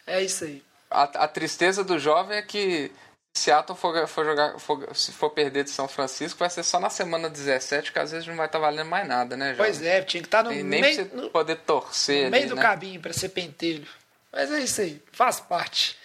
[0.07, 0.63] É isso aí.
[0.93, 2.91] A, a tristeza do jovem é que
[3.35, 6.79] se Seattle for, for jogar, for, se for perder de São Francisco, vai ser só
[6.79, 9.73] na semana 17, que às vezes não vai estar tá valendo mais nada, né, Jovem?
[9.73, 10.97] Pois é, tinha que estar tá no nem meio.
[10.97, 12.25] Nem no, poder torcer.
[12.25, 12.63] No meio ali, do né?
[12.63, 13.87] cabinho para ser pentelho.
[14.31, 15.97] Mas é isso aí, faz parte.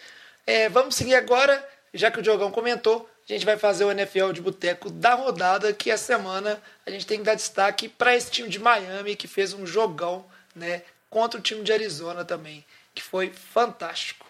[0.45, 4.31] É, vamos seguir agora, já que o Diogão comentou, a gente vai fazer o NFL
[4.31, 8.31] de boteco da rodada, que essa semana a gente tem que dar destaque para esse
[8.31, 10.25] time de Miami, que fez um jogão
[10.55, 12.65] né, contra o time de Arizona também,
[12.97, 14.25] que foi fantástico.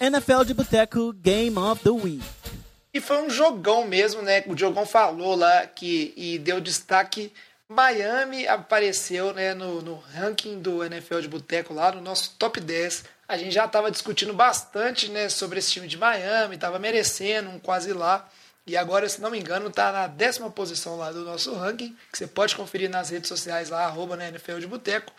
[0.00, 2.24] NFL de boteco Game of the Week.
[2.92, 4.42] E foi um jogão mesmo, né?
[4.46, 7.30] O Diogão falou lá que e deu destaque.
[7.68, 13.04] Miami apareceu né, no, no ranking do NFL de Boteco lá, no nosso top 10.
[13.28, 17.58] A gente já estava discutindo bastante né, sobre esse time de Miami, estava merecendo um
[17.58, 18.26] quase lá.
[18.66, 22.16] E agora, se não me engano, está na décima posição lá do nosso ranking, que
[22.16, 25.12] você pode conferir nas redes sociais lá, arroba na NFL de Boteco.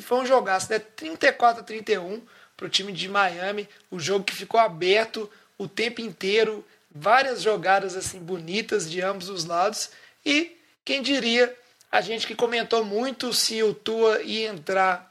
[0.00, 0.78] Foi um jogaço, né?
[0.78, 2.22] 34 a 31
[2.56, 3.68] para o time de Miami.
[3.90, 9.44] O jogo que ficou aberto o tempo inteiro, várias jogadas assim bonitas de ambos os
[9.44, 9.90] lados.
[10.24, 11.54] E quem diria,
[11.90, 15.10] a gente que comentou muito se o Tua ia entrar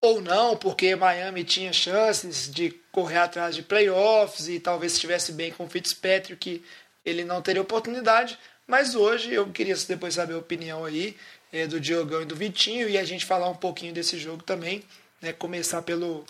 [0.00, 5.50] ou não, porque Miami tinha chances de correr atrás de playoffs e talvez estivesse bem
[5.50, 6.62] com o Fitzpatrick,
[7.04, 8.38] ele não teria oportunidade.
[8.66, 11.16] Mas hoje eu queria depois saber a opinião aí
[11.54, 14.84] é, do Diogão e do Vitinho e a gente falar um pouquinho desse jogo também,
[15.22, 15.32] né?
[15.32, 16.24] Começar pelo,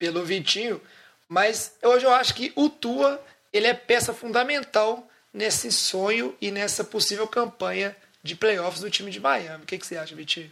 [0.00, 0.82] pelo Vitinho.
[1.28, 6.82] Mas hoje eu acho que o Tua ele é peça fundamental nesse sonho e nessa
[6.82, 9.62] possível campanha de playoffs do time de Miami.
[9.62, 10.50] O que, que você acha, Vitinho?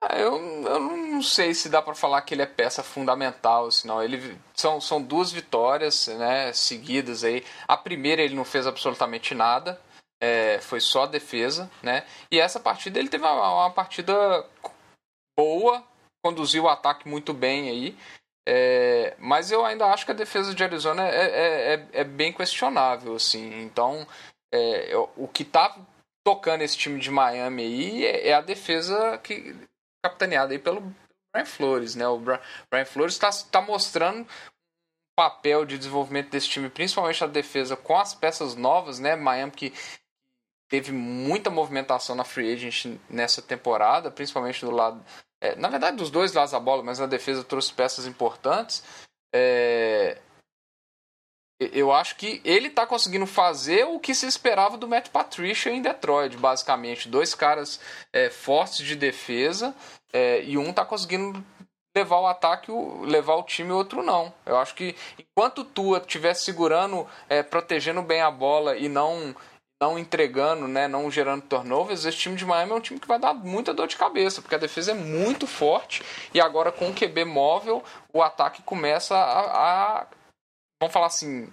[0.00, 4.02] Ah, eu, eu não sei se dá para falar que ele é peça fundamental, senão
[4.02, 7.44] ele são, são duas vitórias, né, seguidas aí.
[7.66, 9.80] A primeira ele não fez absolutamente nada,
[10.24, 12.06] é, foi só defesa, né?
[12.32, 14.14] E essa partida ele teve uma, uma partida
[15.38, 15.84] boa,
[16.24, 17.98] conduziu o ataque muito bem aí.
[18.48, 22.32] É, mas eu ainda acho que a defesa de Arizona é, é, é, é bem
[22.32, 23.62] questionável, assim.
[23.62, 24.06] Então,
[24.52, 25.76] é, o que tá
[26.26, 29.54] tocando esse time de Miami aí é, é a defesa que
[30.02, 30.80] capitaneada aí pelo
[31.34, 32.08] Brian Flores, né?
[32.08, 34.26] O Brian Flores está tá mostrando
[35.16, 39.16] papel de desenvolvimento desse time, principalmente a defesa com as peças novas, né?
[39.16, 39.72] Miami que
[40.68, 45.04] teve muita movimentação na free agent nessa temporada, principalmente do lado
[45.44, 48.82] é, na verdade, dos dois lados da bola, mas na defesa trouxe peças importantes.
[49.34, 50.16] É,
[51.60, 55.82] eu acho que ele está conseguindo fazer o que se esperava do Matt Patricia em
[55.82, 57.10] Detroit, basicamente.
[57.10, 57.78] Dois caras
[58.10, 59.74] é, fortes de defesa
[60.14, 61.44] é, e um está conseguindo
[61.94, 64.32] levar o ataque, levar o time o outro não.
[64.46, 69.36] Eu acho que enquanto o Tua estiver segurando, é, protegendo bem a bola e não
[69.82, 73.18] não entregando, né, não gerando turnovers, esse time de Miami é um time que vai
[73.18, 76.02] dar muita dor de cabeça, porque a defesa é muito forte
[76.32, 80.06] e agora com o QB móvel, o ataque começa a, a
[80.80, 81.50] vamos falar assim,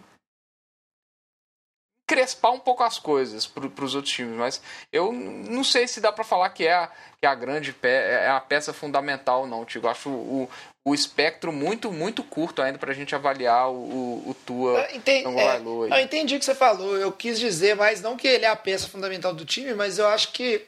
[2.12, 4.62] crespar um pouco as coisas para os outros times, mas
[4.92, 7.88] eu não sei se dá para falar que é a, que é a grande pe
[7.88, 9.88] é a peça fundamental não, Tigo.
[9.88, 10.50] Acho o,
[10.84, 14.96] o espectro muito muito curto ainda para a gente avaliar o, o, o Tua eu
[14.96, 16.98] entendi, é, eu entendi o que você falou.
[16.98, 20.08] Eu quis dizer, mas não que ele é a peça fundamental do time, mas eu
[20.08, 20.66] acho que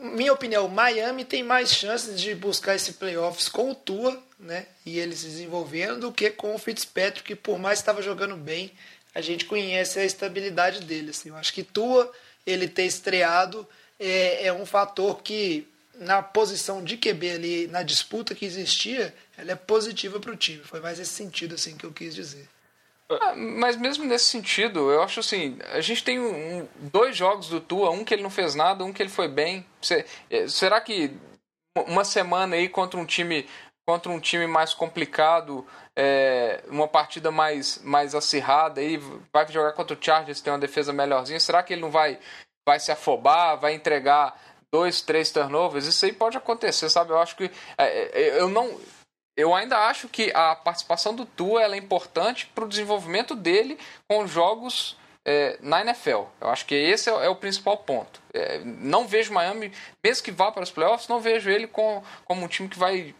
[0.00, 4.66] minha opinião, Miami tem mais chances de buscar esse playoffs com o Tua, né?
[4.86, 8.70] E ele se desenvolvendo do que com o Fitzpatrick, que por mais estava jogando bem,
[9.14, 11.10] a gente conhece a estabilidade dele.
[11.10, 11.30] Assim.
[11.30, 12.10] Eu acho que Tua,
[12.46, 13.66] ele ter estreado,
[13.98, 15.66] é, é um fator que,
[15.98, 20.62] na posição de QB ali, na disputa que existia, ela é positiva para o time.
[20.62, 22.48] Foi mais esse sentido assim que eu quis dizer.
[23.10, 27.60] Ah, mas mesmo nesse sentido, eu acho assim, a gente tem um, dois jogos do
[27.60, 29.64] Tua, um que ele não fez nada, um que ele foi bem.
[30.30, 31.16] Eh, será que
[31.86, 33.46] uma semana aí contra um time
[33.88, 39.00] contra um time mais complicado, é, uma partida mais, mais acirrada, aí
[39.32, 42.18] vai jogar contra o Chargers, tem uma defesa melhorzinha, será que ele não vai,
[42.68, 44.38] vai se afobar, vai entregar
[44.72, 45.86] dois, três turnovers?
[45.86, 47.10] Isso aí pode acontecer, sabe?
[47.10, 48.78] Eu acho que é, é eu não
[49.36, 54.26] eu ainda acho que a participação do Tua é importante para o desenvolvimento dele com
[54.26, 56.24] jogos é, na NFL.
[56.40, 58.20] Eu acho que esse é, é o principal ponto.
[58.34, 59.70] É, não vejo Miami,
[60.02, 63.14] mesmo que vá para os playoffs, não vejo ele com, como um time que vai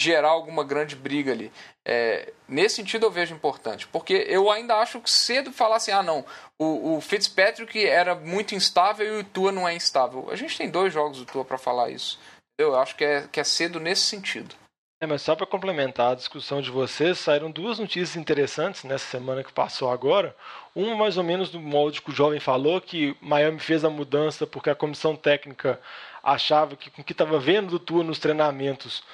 [0.00, 1.52] gerar alguma grande briga ali.
[1.84, 6.02] É, nesse sentido eu vejo importante, porque eu ainda acho que cedo falar assim, ah
[6.02, 6.24] não,
[6.58, 10.28] o, o Fitzpatrick era muito instável e o Tua não é instável.
[10.30, 12.18] A gente tem dois jogos do Tua para falar isso.
[12.58, 14.54] Eu acho que é, que é cedo nesse sentido.
[14.98, 19.44] É, mas só para complementar a discussão de vocês, saíram duas notícias interessantes nessa semana
[19.44, 20.34] que passou agora.
[20.74, 24.46] Uma mais ou menos do molde que o jovem falou, que Miami fez a mudança
[24.46, 25.78] porque a comissão técnica
[26.22, 29.04] achava que com o que estava vendo do Tua nos treinamentos,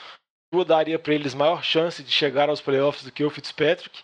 [0.52, 4.02] Tua daria para eles maior chance de chegar aos playoffs do que o Fitzpatrick.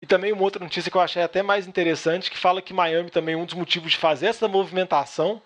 [0.00, 3.10] E também uma outra notícia que eu achei até mais interessante, que fala que Miami
[3.10, 5.42] também um dos motivos de fazer essa movimentação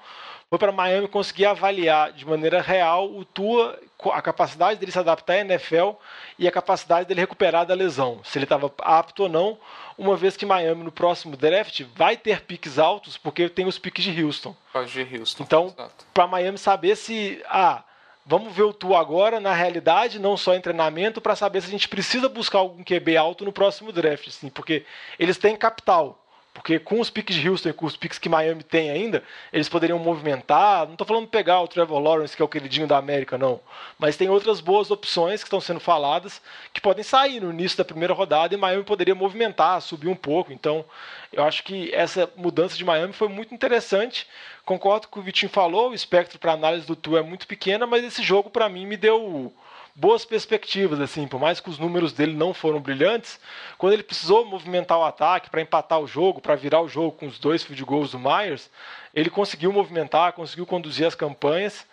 [0.50, 3.80] foi para Miami conseguir avaliar de maneira real o Tua,
[4.12, 5.92] a capacidade dele se adaptar à NFL
[6.38, 9.58] e a capacidade dele recuperar da lesão, se ele estava apto ou não,
[9.96, 14.04] uma vez que Miami no próximo draft vai ter piques altos, porque tem os piques
[14.04, 14.54] de Houston.
[14.92, 15.74] De Houston então,
[16.12, 17.82] para Miami saber se ah,
[18.24, 21.70] vamos ver o Tua agora na realidade, não só em treinamento, para saber se a
[21.70, 24.84] gente precisa buscar algum QB alto no próximo draft, assim, porque
[25.18, 26.21] eles têm capital.
[26.54, 29.22] Porque com os piques de Houston e com os piques que Miami tem ainda,
[29.52, 30.84] eles poderiam movimentar.
[30.84, 33.58] Não estou falando pegar o Trevor Lawrence, que é o queridinho da América, não.
[33.98, 36.42] Mas tem outras boas opções que estão sendo faladas
[36.72, 40.52] que podem sair no início da primeira rodada e Miami poderia movimentar, subir um pouco.
[40.52, 40.84] Então,
[41.32, 44.26] eu acho que essa mudança de Miami foi muito interessante.
[44.64, 47.46] Concordo com o que o Vitinho falou, o espectro para análise do Tu é muito
[47.46, 49.52] pequena, mas esse jogo para mim me deu
[49.94, 53.38] boas perspectivas, assim, por mais que os números dele não foram brilhantes,
[53.76, 57.26] quando ele precisou movimentar o ataque para empatar o jogo, para virar o jogo com
[57.26, 58.70] os dois field goals do Myers,
[59.14, 61.86] ele conseguiu movimentar, conseguiu conduzir as campanhas,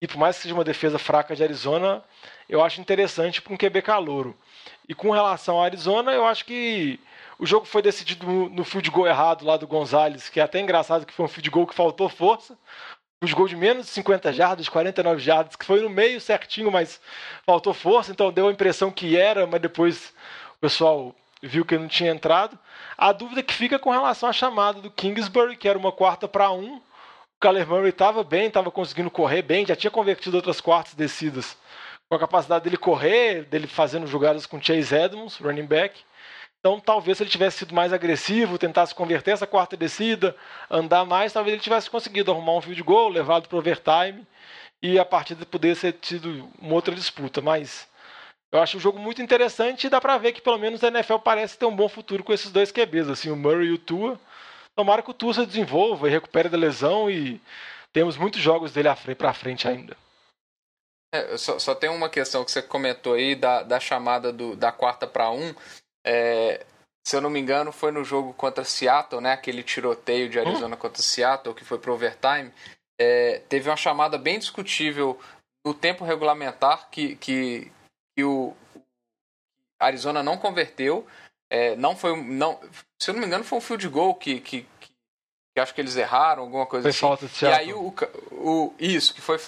[0.00, 2.02] e por mais que seja uma defesa fraca de Arizona,
[2.48, 4.36] eu acho interessante para um QB calouro.
[4.88, 7.00] E com relação a Arizona, eu acho que
[7.38, 11.06] o jogo foi decidido no field goal errado lá do Gonzalez, que é até engraçado
[11.06, 12.56] que foi um field goal que faltou força
[13.24, 17.00] os gols de menos de 50 jardas, 49 jardas, que foi no meio certinho, mas
[17.44, 20.12] faltou força, então deu a impressão que era, mas depois
[20.56, 22.58] o pessoal viu que não tinha entrado.
[22.96, 26.50] A dúvida que fica com relação à chamada do Kingsbury, que era uma quarta para
[26.50, 26.76] um.
[26.76, 26.82] O
[27.40, 31.56] Kyler Murray estava bem, estava conseguindo correr bem, já tinha convertido outras quartas descidas
[32.08, 36.00] com a capacidade dele correr, dele fazendo jogadas com Chase Edmonds, running back.
[36.64, 40.34] Então, talvez se ele tivesse sido mais agressivo, tentasse converter essa quarta descida,
[40.70, 44.26] andar mais, talvez ele tivesse conseguido arrumar um field goal, levado para o overtime
[44.82, 47.42] e a partida poderia ter tido uma outra disputa.
[47.42, 47.86] Mas
[48.50, 51.18] eu acho o jogo muito interessante e dá para ver que pelo menos a NFL
[51.18, 54.18] parece ter um bom futuro com esses dois QBs, assim, o Murray e o Tua.
[54.74, 57.42] Tomara que o Tua se desenvolva e recupere da lesão e
[57.92, 58.88] temos muitos jogos dele
[59.18, 59.94] para frente ainda.
[61.14, 64.72] É, só, só, tem uma questão que você comentou aí da, da chamada do, da
[64.72, 65.54] quarta para um.
[66.04, 66.64] É,
[67.06, 69.32] se eu não me engano, foi no jogo contra Seattle, né?
[69.32, 70.78] Aquele tiroteio de Arizona hum?
[70.78, 72.52] contra Seattle, que foi pro overtime.
[72.98, 75.18] É, teve uma chamada bem discutível
[75.66, 77.70] no tempo regulamentar que, que,
[78.16, 78.54] que o
[79.80, 81.06] Arizona não converteu.
[81.50, 82.20] É, não foi.
[82.22, 82.58] Não,
[83.00, 84.90] se eu não me engano, foi um field goal que, que, que,
[85.54, 87.00] que acho que eles erraram, alguma coisa foi assim.
[87.00, 87.94] Falta de e aí o,
[88.32, 88.74] o.
[88.78, 89.38] Isso, que foi.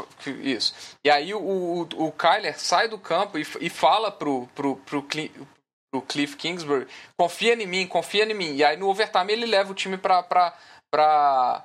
[0.42, 0.74] Isso.
[1.04, 5.02] E aí o, o, o Kyler sai do campo e, e fala pro, pro, pro,
[5.02, 5.46] pro
[6.02, 6.86] Cliff Kingsbury,
[7.18, 8.54] confia em mim, confia em mim.
[8.54, 10.54] E aí no overtime ele leva o time pra, pra,
[10.90, 11.64] pra,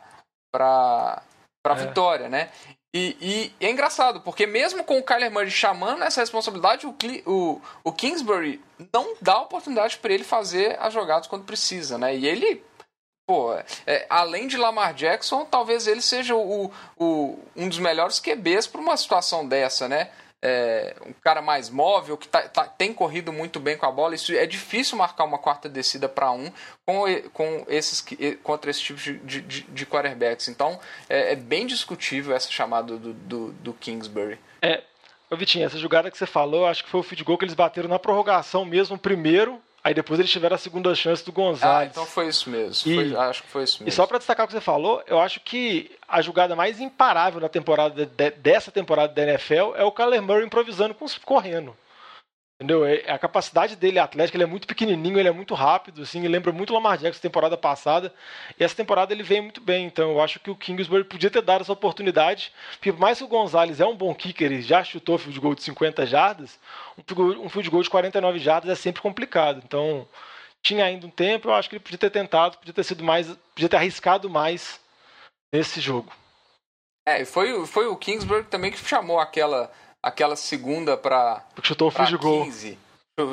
[0.52, 1.24] pra,
[1.64, 1.88] pra é.
[1.88, 2.50] vitória, né?
[2.94, 3.16] E,
[3.60, 6.94] e, é engraçado, porque mesmo com o Kyler Murray chamando essa responsabilidade, o,
[7.26, 8.62] o, o Kingsbury
[8.94, 12.14] não dá oportunidade para ele fazer as jogadas quando precisa, né?
[12.14, 12.62] E ele,
[13.26, 13.54] pô,
[13.88, 18.82] é, além de Lamar Jackson, talvez ele seja o, o, um dos melhores QBs para
[18.82, 20.12] uma situação dessa, né?
[20.42, 24.16] É, um cara mais móvel, que tá, tá, tem corrido muito bem com a bola.
[24.16, 26.52] Isso é difícil marcar uma quarta descida para um
[26.86, 28.04] com, com esses,
[28.42, 30.48] contra esse tipo de, de, de quarterbacks.
[30.48, 34.40] Então é, é, bem discutível essa chamada do, do, do Kingsbury.
[34.62, 34.84] É,
[35.36, 37.88] Vitinho, essa jogada que você falou, acho que foi o feed goal que eles bateram
[37.88, 41.88] na prorrogação mesmo, primeiro, Aí depois eles tiveram a segunda chance do Gonzalez.
[41.88, 42.92] Ah, então foi isso mesmo.
[42.92, 43.90] E, foi, acho que foi isso mesmo.
[43.90, 47.42] E só para destacar o que você falou, eu acho que a jogada mais imparável
[47.42, 51.76] na temporada de, dessa temporada da NFL é o Kyler Murray improvisando com, correndo.
[52.62, 52.86] Entendeu?
[52.86, 56.52] É, a capacidade dele atlética, ele é muito pequenininho, ele é muito rápido, assim, lembra
[56.52, 58.14] muito o Lamar Jackson temporada passada.
[58.60, 61.42] E essa temporada ele vem muito bem, então eu acho que o Kingsbury podia ter
[61.42, 64.84] dado essa oportunidade, porque por mais que o Gonzalez é um bom kicker, ele já
[64.84, 66.60] chutou field goal de 50 jardas,
[67.00, 69.60] um field goal de 49 jardas é sempre complicado.
[69.66, 70.08] Então,
[70.62, 73.28] tinha ainda um tempo, eu acho que ele podia ter tentado, podia ter sido mais,
[73.56, 74.80] podia ter arriscado mais
[75.52, 76.14] nesse jogo.
[77.08, 79.72] É, foi, foi o Kingsbury também que chamou aquela
[80.02, 82.48] aquela segunda para chutou o field goal.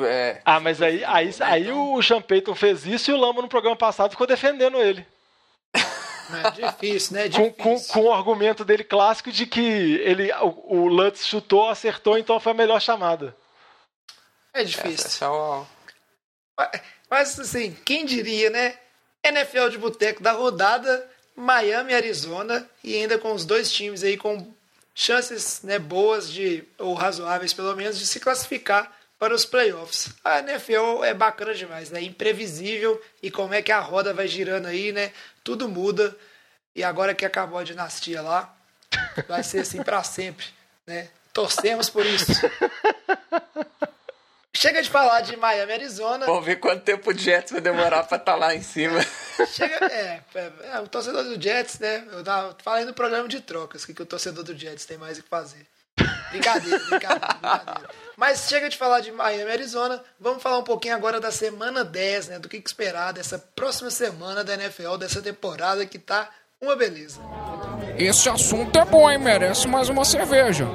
[0.05, 1.93] É, ah, mas aí, aí, aí então...
[1.93, 5.05] o Sean Payton fez isso e o Lama no programa passado ficou defendendo ele.
[6.31, 7.25] É difícil, né?
[7.25, 7.93] É com, com, difícil.
[7.93, 9.59] com o argumento dele clássico de que
[10.03, 13.35] ele, o, o Lutz chutou, acertou, então foi a melhor chamada.
[14.53, 15.25] É difícil.
[15.25, 15.65] é o-
[17.09, 18.77] Mas assim, quem diria, né?
[19.23, 24.53] NFL de boteco da rodada, Miami, Arizona, e ainda com os dois times aí com
[24.99, 30.09] chances né, boas de, ou razoáveis pelo menos, de se classificar para os playoffs.
[30.21, 32.01] A NFL é bacana demais, né?
[32.01, 35.13] Imprevisível e como é que a roda vai girando aí, né?
[35.41, 36.13] Tudo muda.
[36.75, 38.53] E agora que acabou a dinastia lá,
[39.25, 40.45] vai ser assim para sempre,
[40.85, 41.07] né?
[41.31, 42.33] Torcemos por isso.
[44.55, 46.25] Chega de falar de Miami, Arizona.
[46.25, 48.99] Vamos ver quanto tempo o Jets vai demorar pra estar lá em cima.
[49.53, 52.03] Chega, é, é, é, o torcedor do Jets, né?
[52.11, 55.17] Eu tava falando no programa de trocas, que, que o torcedor do Jets tem mais
[55.17, 55.65] o que fazer.
[56.31, 57.89] Brincadeira, brincadeira, brincadeira.
[58.17, 60.03] Mas chega de falar de Miami, Arizona.
[60.19, 62.39] Vamos falar um pouquinho agora da semana 10, né?
[62.39, 66.29] Do que, que esperar dessa próxima semana da NFL, dessa temporada que tá
[66.61, 67.19] uma beleza.
[67.97, 69.17] Esse assunto é bom, hein?
[69.17, 70.65] Merece mais uma cerveja.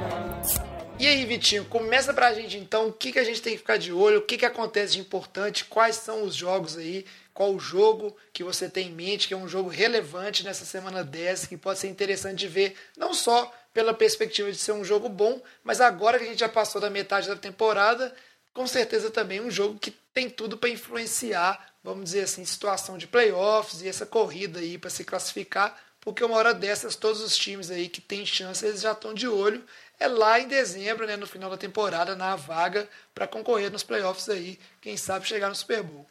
[0.97, 3.75] E aí, Vitinho, começa pra gente então o que, que a gente tem que ficar
[3.75, 7.59] de olho, o que, que acontece de importante, quais são os jogos aí, qual o
[7.59, 11.57] jogo que você tem em mente, que é um jogo relevante nessa semana 10, que
[11.57, 15.81] pode ser interessante de ver, não só pela perspectiva de ser um jogo bom, mas
[15.81, 18.15] agora que a gente já passou da metade da temporada,
[18.53, 23.05] com certeza também um jogo que tem tudo para influenciar, vamos dizer assim, situação de
[23.05, 27.69] playoffs e essa corrida aí para se classificar, porque uma hora dessas todos os times
[27.69, 29.61] aí que têm chance, eles já estão de olho
[29.99, 34.29] é lá em dezembro, né, no final da temporada, na vaga para concorrer nos playoffs
[34.29, 36.05] aí, quem sabe chegar no Super Bowl.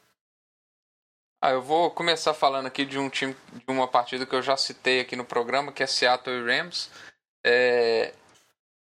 [1.40, 4.56] Ah, eu vou começar falando aqui de um time, de uma partida que eu já
[4.56, 6.90] citei aqui no programa, que é Seattle e Rams.
[7.44, 8.14] É,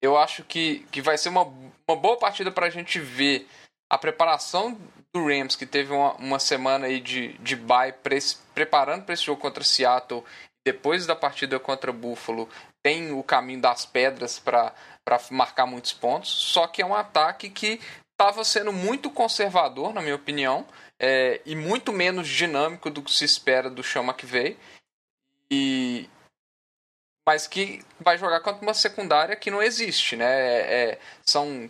[0.00, 3.48] eu acho que, que vai ser uma, uma boa partida para a gente ver
[3.90, 4.78] a preparação
[5.12, 8.18] do Rams, que teve uma, uma semana aí de, de bye, pre,
[8.54, 10.24] preparando para esse jogo contra Seattle,
[10.64, 12.48] depois da partida contra Buffalo,
[12.82, 14.74] tem o caminho das pedras para
[15.30, 17.80] marcar muitos pontos, só que é um ataque que
[18.12, 20.66] estava sendo muito conservador, na minha opinião,
[20.98, 24.56] é, e muito menos dinâmico do que se espera do Sean McVay.
[25.50, 26.08] E,
[27.26, 30.24] mas que vai jogar contra uma secundária que não existe, né?
[30.26, 31.68] É, são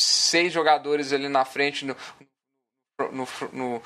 [0.00, 1.96] seis jogadores ali na frente no,
[3.12, 3.82] no, no,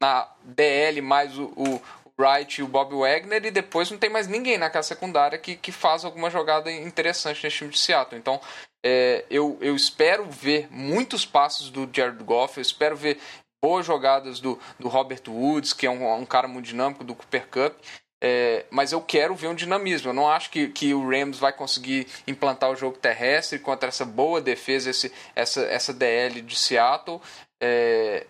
[0.00, 1.82] na DL mais o, o,
[2.18, 5.70] Wright e o Bob Wagner e depois não tem mais ninguém naquela secundária que, que
[5.70, 8.18] faz alguma jogada interessante nesse time de Seattle.
[8.18, 8.40] Então
[8.84, 13.18] é, eu, eu espero ver muitos passos do Jared Goff, eu espero ver
[13.62, 17.46] boas jogadas do, do Robert Woods, que é um, um cara muito dinâmico, do Cooper
[17.48, 17.76] Cup.
[18.20, 20.10] É, mas eu quero ver um dinamismo.
[20.10, 24.04] Eu não acho que, que o Rams vai conseguir implantar o jogo terrestre contra essa
[24.04, 27.20] boa defesa, esse, essa, essa DL de Seattle.
[27.60, 28.26] É,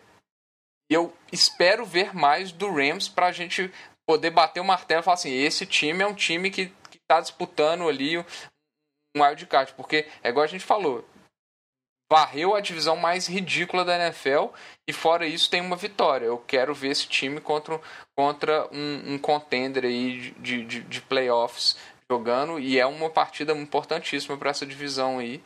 [0.91, 3.73] eu espero ver mais do Rams para a gente
[4.07, 7.89] poder bater o martelo e falar assim: esse time é um time que está disputando
[7.89, 9.75] ali um wildcard.
[9.75, 11.05] Porque é igual a gente falou:
[12.11, 14.47] varreu a divisão mais ridícula da NFL
[14.89, 16.27] e fora isso tem uma vitória.
[16.27, 17.81] Eu quero ver esse time contra,
[18.17, 21.77] contra um, um contender aí de, de, de, playoffs
[22.11, 25.43] jogando e é uma partida importantíssima para essa divisão aí.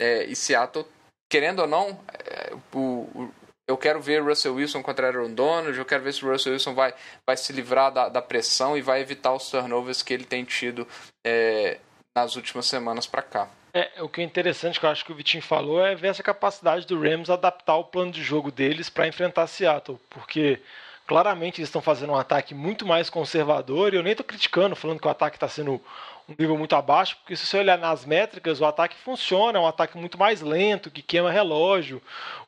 [0.00, 0.86] É, e Seattle,
[1.30, 3.34] querendo ou não, é, o, o,
[3.68, 6.74] eu quero ver Russell Wilson contra Aaron Donald, eu quero ver se o Russell Wilson
[6.74, 6.94] vai,
[7.26, 10.88] vai se livrar da, da pressão e vai evitar os turnovers que ele tem tido
[11.24, 11.78] é,
[12.16, 13.48] nas últimas semanas para cá.
[13.74, 16.22] É, o que é interessante que eu acho que o Vitinho falou é ver essa
[16.22, 20.60] capacidade do Rams adaptar o plano de jogo deles para enfrentar Seattle, porque
[21.06, 24.98] claramente eles estão fazendo um ataque muito mais conservador e eu nem estou criticando, falando
[24.98, 25.80] que o ataque está sendo
[26.28, 29.66] um nível muito abaixo, porque se você olhar nas métricas, o ataque funciona, é um
[29.66, 32.02] ataque muito mais lento, que queima relógio,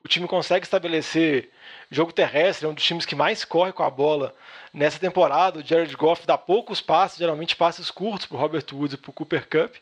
[0.04, 1.50] o time consegue estabelecer
[1.90, 4.34] jogo terrestre, é um dos times que mais corre com a bola
[4.72, 5.58] nessa temporada.
[5.58, 9.10] O Jared Goff dá poucos passes, geralmente passes curtos para o Robert Woods e para
[9.10, 9.74] o Cooper Cup,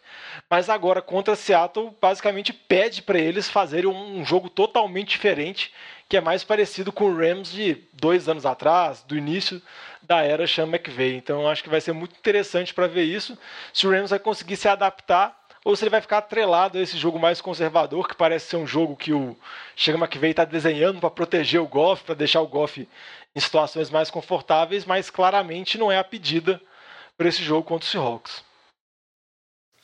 [0.48, 5.72] mas agora contra Seattle basicamente pede para eles fazerem um jogo totalmente diferente,
[6.09, 9.61] que é mais parecido com o Rams de dois anos atrás, do início
[10.02, 11.14] da era Sean McVay.
[11.16, 13.36] Então acho que vai ser muito interessante para ver isso,
[13.74, 15.38] se o Rams vai conseguir se adaptar
[15.69, 18.66] ou se ele vai ficar atrelado a esse jogo mais conservador, que parece ser um
[18.66, 19.37] jogo que o
[19.77, 22.89] Sean McVay está desenhando para proteger o Goff, para deixar o Goff
[23.37, 26.59] em situações mais confortáveis, mas claramente não é a pedida
[27.19, 28.43] para esse jogo contra o Seahawks.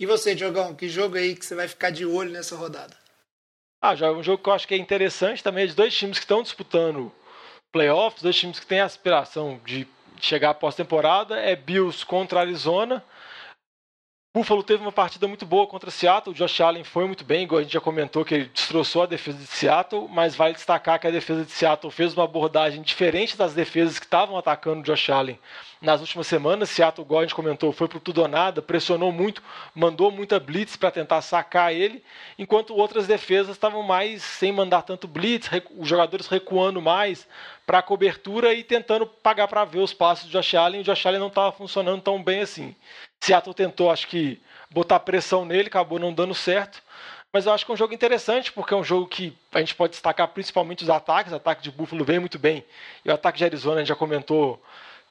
[0.01, 2.97] E você, Diogão, que jogo aí que você vai ficar de olho nessa rodada?
[3.82, 5.95] Ah, já é um jogo que eu acho que é interessante também, é de dois
[5.95, 7.12] times que estão disputando
[7.70, 9.87] playoffs, dois times que têm a aspiração de
[10.18, 13.05] chegar à pós-temporada, é Bills contra Arizona.
[14.37, 16.35] Buffalo teve uma partida muito boa contra Seattle.
[16.35, 19.07] O Josh Allen foi muito bem, igual a gente já comentou que ele destroçou a
[19.07, 23.37] defesa de Seattle, mas vale destacar que a defesa de Seattle fez uma abordagem diferente
[23.37, 25.39] das defesas que estavam atacando o Josh Allen
[25.80, 26.68] nas últimas semanas.
[26.68, 29.41] Seattle, igual a gente comentou, foi pro tudo ou nada, pressionou muito,
[29.72, 32.03] mandou muita blitz para tentar sacar ele,
[32.37, 37.28] enquanto outras defesas estavam mais sem mandar tanto blitz, os jogadores recuando mais
[37.66, 40.80] para a cobertura e tentando pagar para ver os passos do Josh Allen.
[40.80, 42.74] O Josh Allen não estava funcionando tão bem assim.
[43.22, 44.40] Seattle tentou, acho que,
[44.70, 46.82] botar pressão nele, acabou não dando certo.
[47.32, 49.74] Mas eu acho que é um jogo interessante, porque é um jogo que a gente
[49.74, 51.32] pode destacar principalmente os ataques.
[51.32, 52.64] O ataque de Buffalo vem muito bem.
[53.04, 54.62] E o ataque de Arizona, a gente já comentou,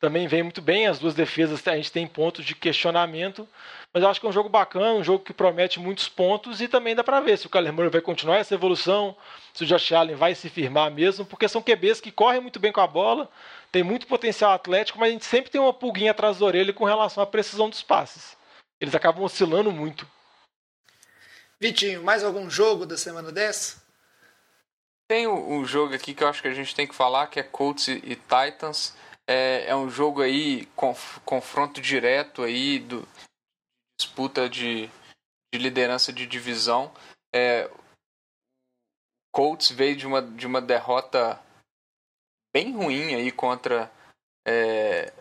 [0.04, 0.86] também vem muito bem.
[0.86, 3.48] As duas defesas a gente tem pontos de questionamento.
[3.94, 6.68] Mas eu acho que é um jogo bacana, um jogo que promete muitos pontos e
[6.68, 9.16] também dá para ver se o Kyler Murray vai continuar essa evolução,
[9.54, 12.74] se o Josh Allen vai se firmar mesmo, porque são QBs que correm muito bem
[12.74, 13.30] com a bola,
[13.72, 16.84] tem muito potencial atlético, mas a gente sempre tem uma pulguinha atrás da orelha com
[16.84, 18.36] relação à precisão dos passes.
[18.82, 20.06] Eles acabam oscilando muito.
[21.62, 23.82] Vitinho, mais algum jogo da semana dessa?
[25.08, 27.44] Tem um jogo aqui que eu acho que a gente tem que falar, que é
[27.44, 28.94] Colts e, Titans.
[29.28, 33.08] É, é, um jogo aí, conf, confronto direto aí, do,
[34.00, 34.88] disputa de,
[35.54, 36.94] de liderança de divisão.
[37.34, 37.70] É,
[39.34, 41.42] Colts veio de uma, de uma derrota
[42.54, 43.92] bem ruim aí contra
[44.46, 45.12] é,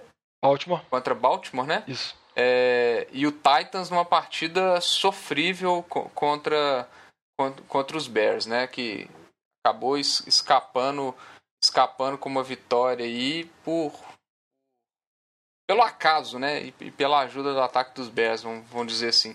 [0.42, 0.84] Baltimore.
[0.90, 1.84] Contra Baltimore, né?
[1.86, 2.16] Isso.
[2.34, 6.88] É, e o Titans numa partida sofrível contra,
[7.38, 8.66] contra, contra os Bears, né?
[8.66, 9.08] Que
[9.64, 11.14] acabou escapando
[11.72, 13.92] escapando com uma vitória aí por
[15.66, 16.66] pelo acaso, né?
[16.80, 19.34] E, pela ajuda do ataque dos Bears, vamos, vamos dizer assim.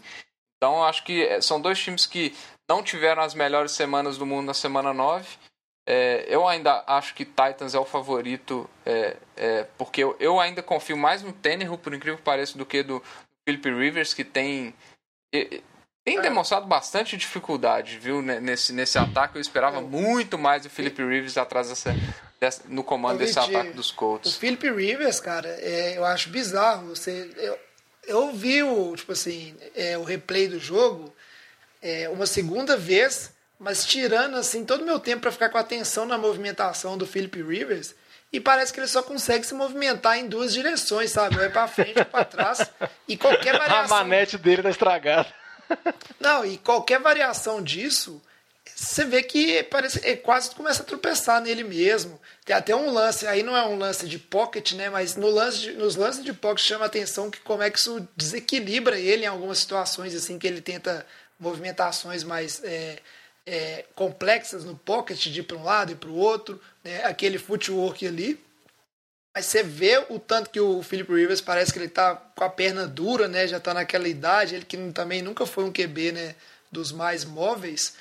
[0.58, 2.36] Então acho que é, são dois times que
[2.70, 5.28] não tiveram as melhores semanas do mundo na semana 9
[5.90, 10.62] é, eu ainda acho que Titans é o favorito, é, é, porque eu, eu, ainda
[10.62, 13.02] confio mais no Tannehill, por incrível que pareça, do que do
[13.48, 14.76] Philip Rivers, que tem,
[16.08, 16.22] tem é.
[16.22, 19.36] demonstrado bastante dificuldade, viu, nesse, nesse ataque.
[19.36, 19.82] Eu esperava é.
[19.82, 21.94] muito mais do Philip Rivers atrás dessa,
[22.40, 24.34] dessa no comando desse ataque dos Colts.
[24.34, 26.96] O Philip Rivers, cara, é, eu acho bizarro.
[26.96, 27.60] Você, eu,
[28.08, 29.54] eu vi o, tipo assim,
[30.00, 31.14] o replay do jogo
[32.14, 36.18] uma segunda vez mas tirando assim todo o meu tempo para ficar com atenção na
[36.18, 37.96] movimentação do Philip Rivers,
[38.32, 41.38] e parece que ele só consegue se movimentar em duas direções, sabe?
[41.38, 42.70] Ou é para frente ou para trás,
[43.08, 45.34] e qualquer variação A manete dele tá estragada.
[46.20, 48.22] Não, e qualquer variação disso,
[48.76, 52.20] você vê que parece é, quase começa a tropeçar nele mesmo.
[52.46, 54.90] Tem até um lance, aí não é um lance de pocket, né?
[54.90, 57.80] Mas no lance de, nos lances de pocket chama a atenção que como é que
[57.80, 61.06] isso desequilibra ele em algumas situações assim que ele tenta
[61.40, 63.00] movimentações mais é,
[63.46, 67.38] é, complexas no pocket de ir para um lado e para o outro, né, aquele
[67.38, 68.40] footwork ali.
[69.38, 72.50] Mas você vê o tanto que o Philip Rivers parece que ele está com a
[72.50, 76.36] perna dura, né, já está naquela idade, ele que também nunca foi um QB né,
[76.72, 77.94] dos mais móveis.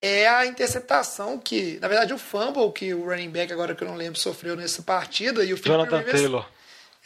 [0.00, 3.88] É a interceptação que, na verdade, o fumble que o running back, agora que eu
[3.88, 5.44] não lembro, sofreu nessa partida.
[5.44, 6.48] E o Philip Jonathan Rivers, Taylor.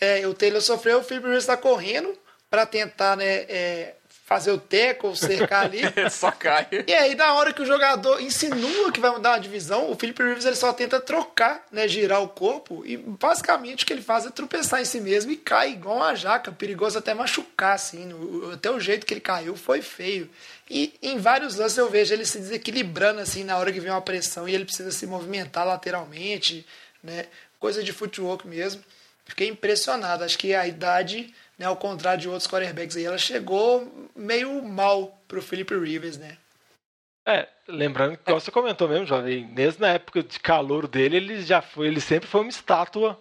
[0.01, 2.17] É, o Taylor sofreu, o Philip Rivers está correndo
[2.49, 3.95] para tentar né, é,
[4.27, 5.83] fazer o teco, cercar ali.
[6.11, 6.67] só cai.
[6.85, 10.21] E aí, na hora que o jogador insinua que vai mudar uma divisão, o Philip
[10.21, 14.27] Rivers ele só tenta trocar, né, girar o corpo, e basicamente o que ele faz
[14.27, 18.11] é tropeçar em si mesmo e cai igual uma jaca, perigoso até machucar, assim.
[18.53, 20.29] até o jeito que ele caiu foi feio.
[20.69, 24.03] E em vários lances eu vejo ele se desequilibrando, assim, na hora que vem uma
[24.03, 26.67] pressão e ele precisa se movimentar lateralmente,
[27.01, 27.27] né,
[27.61, 28.83] coisa de footwork mesmo.
[29.25, 34.11] Fiquei impressionado, acho que a idade né, ao contrário de outros quarterbacks aí, ela chegou
[34.15, 36.37] meio mal pro Philip Rivers, né?
[37.27, 41.61] É, lembrando que você comentou mesmo, jovem, mesmo na época de calor dele, ele já
[41.61, 43.19] foi, ele sempre foi uma estátua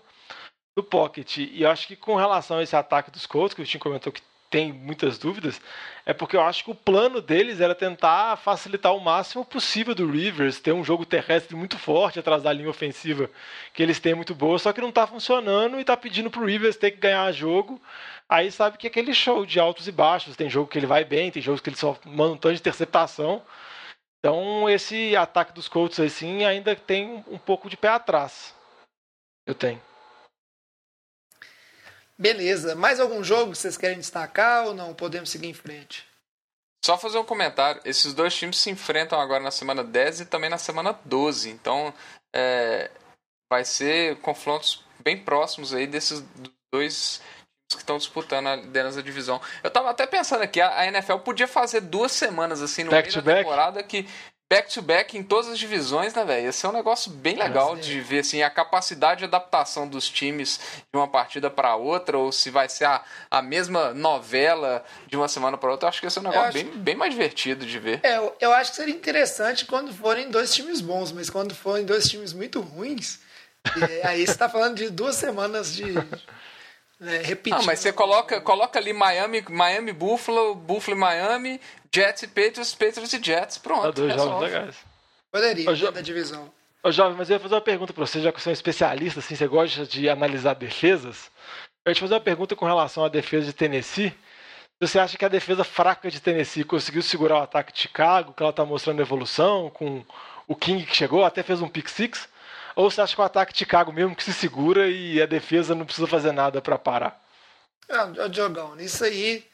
[0.78, 1.38] do pocket.
[1.38, 4.14] E eu acho que com relação a esse ataque dos Colts, que o Tim comentou
[4.14, 5.60] que tem muitas dúvidas,
[6.06, 10.10] é porque eu acho que o plano deles era tentar facilitar o máximo possível do
[10.10, 13.30] Rivers, ter um jogo terrestre muito forte atrás da linha ofensiva
[13.74, 16.78] que eles têm muito boa, só que não está funcionando e está pedindo pro Rivers
[16.78, 17.82] ter que ganhar jogo
[18.28, 20.36] Aí sabe que é aquele show de altos e baixos.
[20.36, 22.60] Tem jogo que ele vai bem, tem jogos que ele só manda um tanto de
[22.60, 23.46] interceptação.
[24.20, 28.56] Então esse ataque dos Colts assim ainda tem um pouco de pé atrás.
[29.46, 29.82] Eu tenho.
[32.18, 32.76] Beleza.
[32.76, 34.94] Mais algum jogo que vocês querem destacar ou não?
[34.96, 36.08] Podemos seguir em frente.
[36.84, 37.82] Só fazer um comentário.
[37.86, 41.52] Esses dois times se enfrentam agora na semana 10 e também na semana 12.
[41.52, 41.94] Então
[42.34, 42.90] é,
[43.52, 46.24] vai ser confrontos bem próximos aí desses
[46.74, 47.22] dois
[47.74, 49.42] que estão disputando a liderança da divisão.
[49.64, 53.22] Eu tava até pensando aqui, a NFL podia fazer duas semanas assim no back meio
[53.24, 54.08] da temporada que
[54.48, 56.48] back-to-back em todas as divisões, né, velho?
[56.50, 60.60] Esse é um negócio bem legal de ver, assim, a capacidade de adaptação dos times
[60.94, 65.28] de uma partida para outra, ou se vai ser a, a mesma novela de uma
[65.28, 65.88] semana para outra.
[65.88, 68.00] Eu acho que esse é um negócio acho- bem, bem mais divertido de ver.
[68.04, 71.84] É, eu, eu acho que seria interessante quando forem dois times bons, mas quando forem
[71.84, 73.20] dois times muito ruins,
[73.90, 75.86] é, aí você tá falando de duas semanas de.
[77.00, 77.60] Né, repetindo.
[77.60, 81.62] Ah, mas você coloca, coloca ali Miami, Miami Buffalo, Buffalo e Miami,
[81.94, 83.82] Jets e Patriots, Patriots e Jets, pronto.
[83.84, 84.46] Tá dois jogos resolve.
[84.46, 84.76] legais.
[85.32, 86.50] Poderia, Ô, Jo- da divisão.
[86.82, 88.54] Ô, Jovem, mas eu ia fazer uma pergunta pra você, já que você é um
[88.54, 91.30] especialista, assim, você gosta de analisar defesas.
[91.86, 94.14] Eu ia te fazer uma pergunta com relação à defesa de Tennessee.
[94.80, 98.44] Você acha que a defesa fraca de Tennessee conseguiu segurar o ataque de Chicago, que
[98.44, 100.06] ela tá mostrando evolução, com
[100.48, 102.30] o King que chegou, até fez um pick six?
[102.76, 105.74] Ou você acha que o ataque de Chicago mesmo que se segura e a defesa
[105.74, 107.24] não precisa fazer nada pra parar?
[107.90, 109.46] Ah, Diogão, isso aí.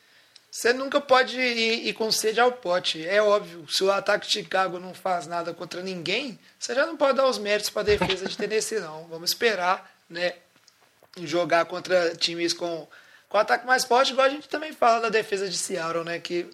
[0.50, 3.08] Você nunca pode ir, ir com sede ao pote.
[3.08, 6.98] É óbvio, se o ataque de Chicago não faz nada contra ninguém, você já não
[6.98, 9.08] pode dar os méritos para a defesa de Tennessee, não.
[9.08, 10.34] Vamos esperar, né?
[11.18, 12.86] Jogar contra times com,
[13.30, 16.20] com ataque mais forte, igual a gente também fala da defesa de Seattle, né?
[16.20, 16.50] Que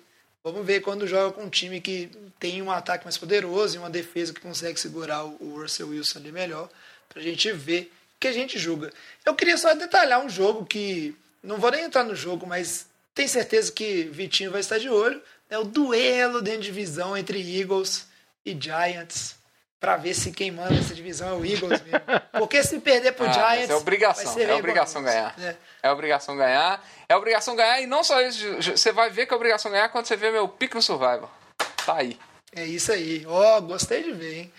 [0.51, 3.89] vamos ver quando joga com um time que tem um ataque mais poderoso e uma
[3.89, 6.69] defesa que consegue segurar o, Russell Wilson ali melhor,
[7.09, 8.91] pra gente ver o que a gente julga.
[9.25, 11.15] Eu queria só detalhar um jogo que.
[11.41, 15.21] Não vou nem entrar no jogo, mas tenho certeza que Vitinho vai estar de olho.
[15.49, 18.07] É o duelo dentro de divisão entre Eagles
[18.45, 19.36] e Giants.
[19.79, 21.99] Pra ver se quem manda essa divisão é o Eagles mesmo.
[22.39, 23.69] Porque se perder pro Ah, mas Giants.
[23.69, 25.37] é obrigação, é obrigação ganhar.
[25.37, 25.55] né?
[25.83, 26.83] É obrigação ganhar.
[27.07, 27.79] É obrigação ganhar.
[27.81, 30.47] E não só isso, você vai ver que é obrigação ganhar quando você vê meu
[30.47, 31.31] pique no Survival.
[31.85, 32.17] Tá aí.
[32.55, 33.23] É isso aí.
[33.27, 34.53] Ó, gostei de ver, hein?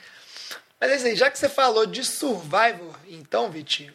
[0.80, 3.92] Mas é isso aí, já que você falou de Survivor, então, Vitinho,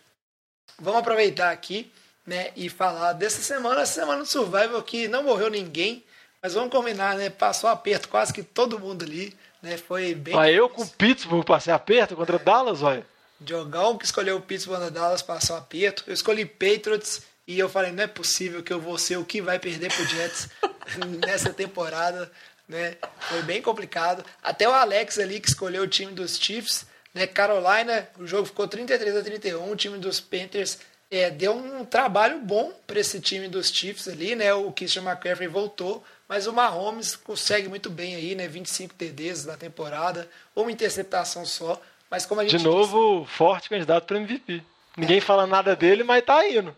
[0.77, 1.89] vamos aproveitar aqui,
[2.27, 6.03] né, e falar dessa semana, essa semana do Survivor que não morreu ninguém,
[6.41, 9.33] mas vamos combinar, né, passou aperto quase que todo mundo ali,
[9.63, 10.35] né, foi bem...
[10.35, 13.05] Mas eu com o Pittsburgh passei aperto contra Dallas, olha.
[13.39, 16.03] Diogão que escolheu o Pittsburgh na Dallas passou aperto.
[16.05, 19.41] Eu escolhi Patriots e eu falei, não é possível que eu vou ser o que
[19.41, 20.49] vai perder pro Jets
[21.25, 22.29] nessa temporada,
[22.67, 22.97] né?
[23.19, 24.23] Foi bem complicado.
[24.41, 27.25] Até o Alex ali que escolheu o time dos Chiefs, né?
[27.25, 30.77] Carolina, o jogo ficou 33 a 31, o time dos Panthers
[31.09, 34.53] é, deu um trabalho bom para esse time dos Chiefs ali, né?
[34.53, 38.47] O Christian McCaffrey voltou, mas o Mahomes consegue muito bem aí, né?
[38.47, 44.05] 25 TDs na temporada, uma interceptação só, mas como a gente De novo, forte candidato
[44.05, 44.63] para MVP.
[44.95, 46.75] Ninguém fala nada dele, mas tá indo.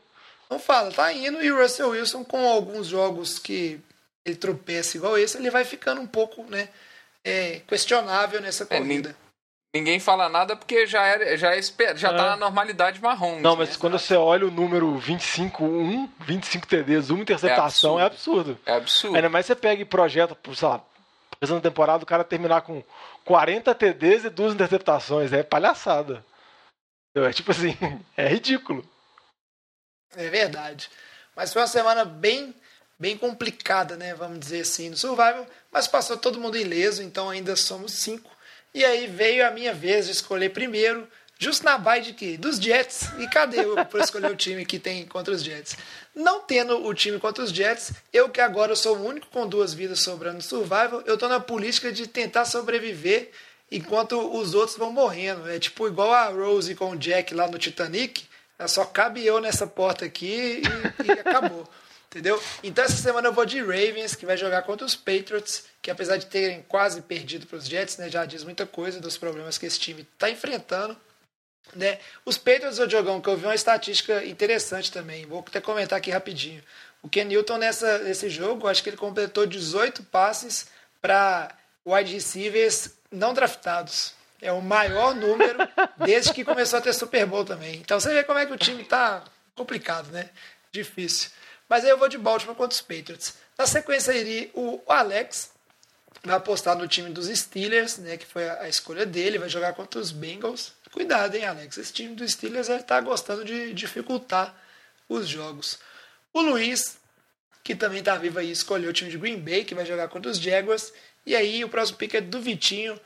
[0.49, 3.79] Não fala, tá indo e o Russell Wilson com alguns jogos que
[4.23, 6.69] ele tropeça igual esse, ele vai ficando um pouco, né,
[7.23, 9.15] é, questionável nessa É, corrida.
[9.75, 12.15] Ninguém fala nada porque já é, já é, esper- já É.
[12.15, 13.41] tá na normalidade marrom.
[13.41, 13.75] Não, mas né?
[13.77, 18.57] quando você olha o número 25, 1, 25 TDs, uma interceptação, é absurdo.
[18.65, 19.17] É absurdo.
[19.17, 20.81] Ainda mais você pega e projeta, por, sei lá,
[21.41, 22.81] pensando na temporada, o cara terminar com
[23.25, 25.33] 40 TDs e duas interceptações.
[25.33, 26.25] É palhaçada.
[27.13, 27.75] É tipo assim,
[28.15, 28.89] é ridículo.
[30.15, 30.89] É verdade.
[31.35, 32.55] Mas foi uma semana bem,
[32.97, 34.13] bem complicada, né?
[34.13, 35.45] Vamos dizer assim, no Survival.
[35.69, 38.33] Mas passou todo mundo ileso, então ainda somos cinco.
[38.75, 41.07] E aí veio a minha vez de escolher primeiro,
[41.39, 42.35] justo na bye de quê?
[42.35, 43.09] Dos Jets.
[43.17, 45.77] E cadê eu para escolher o time que tem contra os Jets?
[46.13, 49.73] Não tendo o time contra os Jets, eu que agora sou o único com duas
[49.73, 53.31] vidas sobrando no Survival, eu tô na política de tentar sobreviver
[53.71, 55.49] enquanto os outros vão morrendo.
[55.49, 58.25] É tipo igual a Rose com o Jack lá no Titanic.
[58.67, 61.65] Só cabe eu nessa porta aqui e, e acabou.
[62.15, 62.41] Entendeu?
[62.63, 66.15] Então essa semana eu vou de Ravens, que vai jogar contra os Patriots, que apesar
[66.15, 69.65] de terem quase perdido para os Jets, né, já diz muita coisa dos problemas que
[69.65, 70.95] esse time está enfrentando.
[71.75, 71.99] Né?
[72.23, 76.09] Os Patriots, o Diogão, que eu vi uma estatística interessante também, vou até comentar aqui
[76.09, 76.63] rapidinho.
[77.03, 80.67] O Ken Newton nessa, nesse jogo, acho que ele completou 18 passes
[81.01, 81.53] para
[81.85, 84.13] wide receivers não draftados.
[84.41, 85.59] É o maior número
[86.05, 87.75] desde que começou a ter Super Bowl também.
[87.75, 89.21] Então você vê como é que o time tá
[89.53, 90.29] complicado, né?
[90.71, 91.29] Difícil.
[91.67, 93.35] Mas aí eu vou de Baltimore contra os Patriots.
[93.57, 95.51] Na sequência iria o Alex,
[96.23, 98.17] vai apostar no time dos Steelers, né?
[98.17, 100.73] Que foi a, escolha dele, vai jogar contra os Bengals.
[100.91, 101.77] Cuidado, hein, Alex?
[101.77, 104.55] Esse time dos Steelers ele tá gostando de dificultar
[105.09, 105.79] os jogos.
[106.33, 106.97] O Luiz,
[107.63, 110.31] que também tá vivo aí, escolheu o time de Green Bay, que vai jogar contra
[110.31, 110.93] os Jaguars.
[111.25, 112.99] E aí o próximo pick é do Vitinho.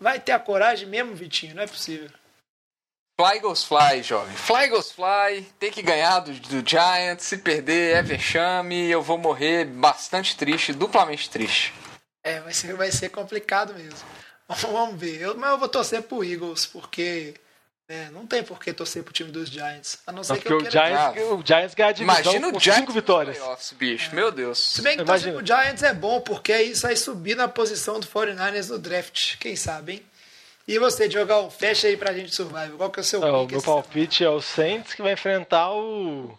[0.00, 1.54] Vai ter a coragem mesmo, Vitinho?
[1.54, 2.10] Não é possível.
[3.20, 4.34] Fly goes fly, jovem.
[4.34, 5.46] Fly goes fly.
[5.58, 7.24] Tem que ganhar do, do Giants.
[7.26, 8.90] Se perder é vexame.
[8.90, 11.72] Eu vou morrer bastante triste, duplamente triste.
[12.24, 13.98] É, vai ser, vai ser complicado mesmo.
[14.48, 15.20] Vamos ver.
[15.20, 17.34] Eu, mas eu vou torcer pro Eagles, porque
[17.86, 19.98] É, não tem por que torcer pro time dos Giants.
[20.06, 20.86] A não ser Não, que porque eu o queira...
[21.12, 23.36] Giants, o Giants ganha divisão Imagina o Giants cinco vitórias.
[23.36, 24.14] playoffs, bicho.
[24.14, 24.58] Meu Deus.
[24.58, 25.36] Se bem que torcer Imagina.
[25.36, 29.36] pro Giants é bom, porque aí isso vai subir na posição do 49ers no draft.
[29.38, 30.02] Quem sabe, hein?
[30.66, 32.76] E você, Diogão, fecha aí pra gente survival.
[32.76, 35.12] Qual que é o seu É, o pick meu palpite é o Saints que vai
[35.12, 36.38] enfrentar o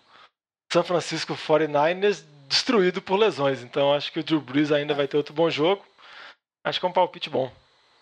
[0.71, 3.61] San Francisco 49ers destruído por lesões.
[3.61, 5.85] Então acho que o Drew Brees ainda vai ter outro bom jogo.
[6.63, 7.51] Acho que é um palpite bom.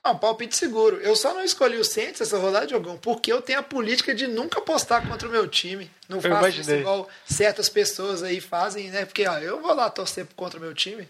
[0.03, 0.97] Não, um palpite seguro.
[0.97, 4.27] Eu só não escolhi o Saints essa rodada, Diogão, porque eu tenho a política de
[4.27, 5.89] nunca apostar contra o meu time.
[6.09, 9.05] Não faço isso igual certas pessoas aí fazem, né?
[9.05, 11.07] Porque, ó, eu vou lá torcer contra o meu time.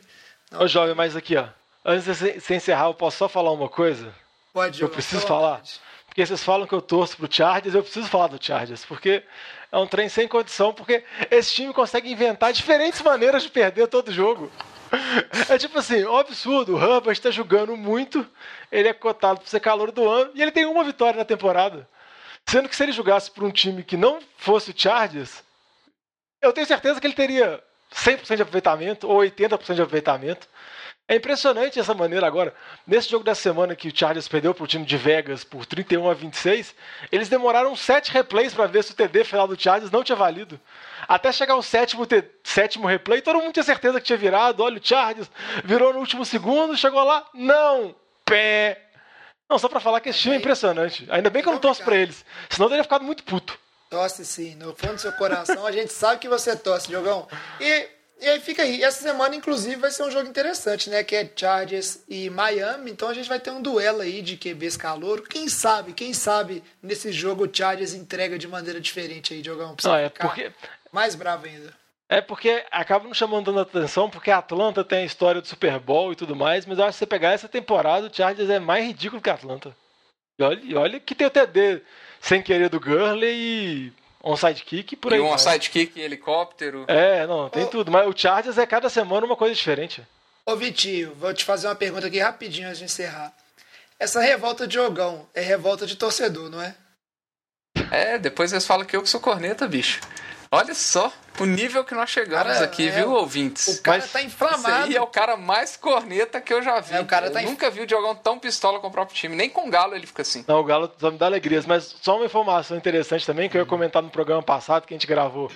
[0.51, 1.47] Ô jovem, mas aqui ó.
[1.83, 4.13] Antes de você encerrar, eu posso só falar uma coisa?
[4.53, 5.57] Pode, Eu preciso falar.
[5.57, 5.81] vontade.
[6.05, 9.23] Porque vocês falam que eu torço pro Chargers, eu preciso falar do Chargers, porque
[9.71, 14.11] é um trem sem condição, porque esse time consegue inventar diferentes maneiras de perder todo
[14.11, 14.51] jogo.
[15.49, 16.75] É tipo assim, um absurdo.
[16.75, 18.23] O Herbert está jogando muito,
[18.71, 21.89] ele é cotado para ser calor do ano e ele tem uma vitória na temporada.
[22.47, 25.43] Sendo que se ele jogasse por um time que não fosse o Chargers,
[26.39, 27.59] eu tenho certeza que ele teria
[27.91, 30.47] 100% de aproveitamento ou 80% de aproveitamento.
[31.07, 32.53] É impressionante essa maneira agora.
[32.87, 36.09] Nesse jogo da semana que o Chargers perdeu para o time de Vegas por 31
[36.09, 36.73] a 26,
[37.11, 40.57] eles demoraram sete replays para ver se o TD final do Chargers não tinha valido.
[41.05, 44.63] Até chegar o sétimo, te- sétimo replay, todo mundo tinha certeza que tinha virado.
[44.63, 45.29] Olha, o Chargers
[45.65, 47.93] virou no último segundo, chegou lá, não,
[48.23, 48.81] pé.
[49.49, 51.05] Não, só para falar que esse time é impressionante.
[51.11, 53.59] Ainda bem que eu não torço para eles, senão eu teria ficado muito puto.
[53.89, 57.27] Torce sim, no fundo do seu coração a gente sabe que você torce, Diogão.
[57.59, 57.87] E,
[58.23, 61.03] e aí fica aí, essa semana inclusive vai ser um jogo interessante, né?
[61.03, 64.77] Que é Chargers e Miami, então a gente vai ter um duelo aí de QBs
[64.77, 65.27] calor.
[65.27, 69.95] Quem sabe, quem sabe nesse jogo o Chargers entrega de maneira diferente aí, você Não,
[69.95, 70.51] é porque
[70.91, 71.73] Mais bravo ainda.
[72.07, 75.79] É porque acaba não chamando tanta atenção, porque a Atlanta tem a história do Super
[75.79, 78.59] Bowl e tudo mais, mas eu acho que você pegar essa temporada, o Chargers é
[78.59, 79.75] mais ridículo que a Atlanta.
[80.39, 81.81] E olha, e olha que tem o TD
[82.21, 83.93] sem querer do Gurley e
[84.23, 85.19] onside kick e por aí.
[85.19, 85.37] E um vai.
[85.37, 86.85] sidekick em helicóptero.
[86.87, 87.67] É, não, tem Ô.
[87.67, 87.91] tudo.
[87.91, 90.01] Mas o Chargers é cada semana uma coisa diferente.
[90.45, 93.33] Ô Vitinho, vou te fazer uma pergunta aqui rapidinho antes de encerrar.
[93.99, 96.75] Essa revolta de Diogão é revolta de torcedor, não é?
[97.91, 100.01] É, depois eles falam que eu que sou corneta, bicho.
[100.55, 103.79] Olha só o nível que nós chegamos Cara, aqui, é, viu, o- ouvintes?
[103.79, 104.83] O cara Mas tá inflamado.
[104.83, 106.93] aí é o cara mais corneta que eu já vi.
[106.93, 109.35] É, o cara eu tá nunca vi o Diogão tão pistola com o próprio time.
[109.35, 110.45] Nem com o Galo ele fica assim.
[110.47, 113.61] Não, o Galo só me dá alegrias, mas só uma informação interessante também, que eu
[113.61, 115.47] ia comentar no programa passado que a gente gravou,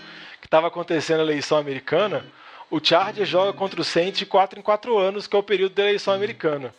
[0.41, 2.25] que estava acontecendo a eleição americana.
[2.69, 5.75] O Chargers joga contra o Saints de 4 em 4 anos, que é o período
[5.75, 6.73] da eleição americana.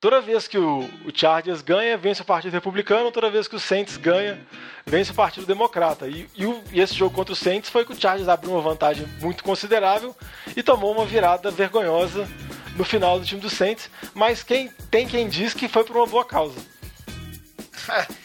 [0.00, 3.60] Toda vez que o, o Chargers ganha, vence o Partido Republicano, toda vez que o
[3.60, 4.40] Saints ganha,
[4.86, 6.08] vence o Partido Democrata.
[6.08, 8.62] E, e o- e esse jogo contra o Saints foi que o Chargers abriu uma
[8.62, 10.16] vantagem muito considerável
[10.56, 12.26] e tomou uma virada vergonhosa
[12.76, 16.06] no final do time do Saints, mas quem tem quem diz que foi por uma
[16.06, 16.58] boa causa.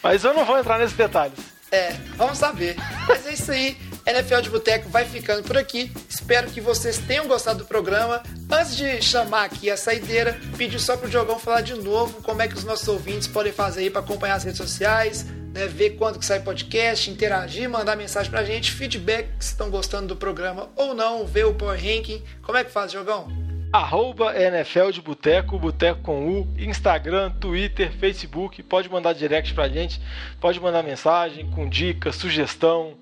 [0.02, 1.38] Mas eu não vou entrar nesses detalhes.
[1.70, 2.76] É, vamos saber.
[3.06, 3.76] Mas é isso aí.
[4.06, 5.90] NFL de Boteco vai ficando por aqui.
[6.08, 8.22] Espero que vocês tenham gostado do programa.
[8.48, 12.46] Antes de chamar aqui a saideira, pedir só pro Diogão falar de novo como é
[12.46, 16.20] que os nossos ouvintes podem fazer aí para acompanhar as redes sociais, né, ver quando
[16.20, 20.94] que sai podcast, interagir, mandar mensagem pra gente, feedback se estão gostando do programa ou
[20.94, 22.22] não, ver o Power Ranking.
[22.42, 23.26] Como é que faz, Diogão?
[23.72, 28.62] Arroba NFL de Boteco, Boteco com U, Instagram, Twitter, Facebook.
[28.62, 30.00] Pode mandar direct pra gente,
[30.40, 32.94] pode mandar mensagem com dica, sugestão,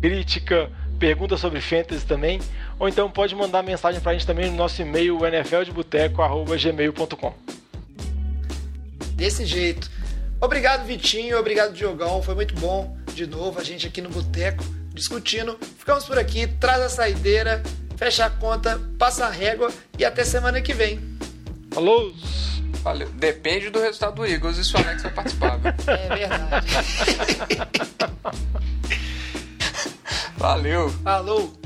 [0.00, 2.40] crítica, pergunta sobre fantasy também.
[2.78, 7.34] Ou então pode mandar mensagem pra gente também no nosso e-mail nfldeboteco.gmail.com.
[9.14, 9.90] Desse jeito.
[10.40, 11.38] Obrigado, Vitinho.
[11.38, 12.22] Obrigado, Diogão.
[12.22, 14.64] Foi muito bom de novo a gente aqui no Boteco
[14.94, 15.58] discutindo.
[15.78, 16.46] Ficamos por aqui.
[16.46, 17.62] Traz a saideira,
[17.96, 20.98] fecha a conta, passa a régua e até semana que vem.
[21.70, 22.12] Falou!
[22.82, 23.10] Valeu.
[23.10, 25.58] Depende do resultado do Eagles e se o Alex vai participar.
[25.58, 25.70] viu?
[25.86, 26.66] É verdade.
[30.40, 30.88] Valeu.
[31.04, 31.59] Falou.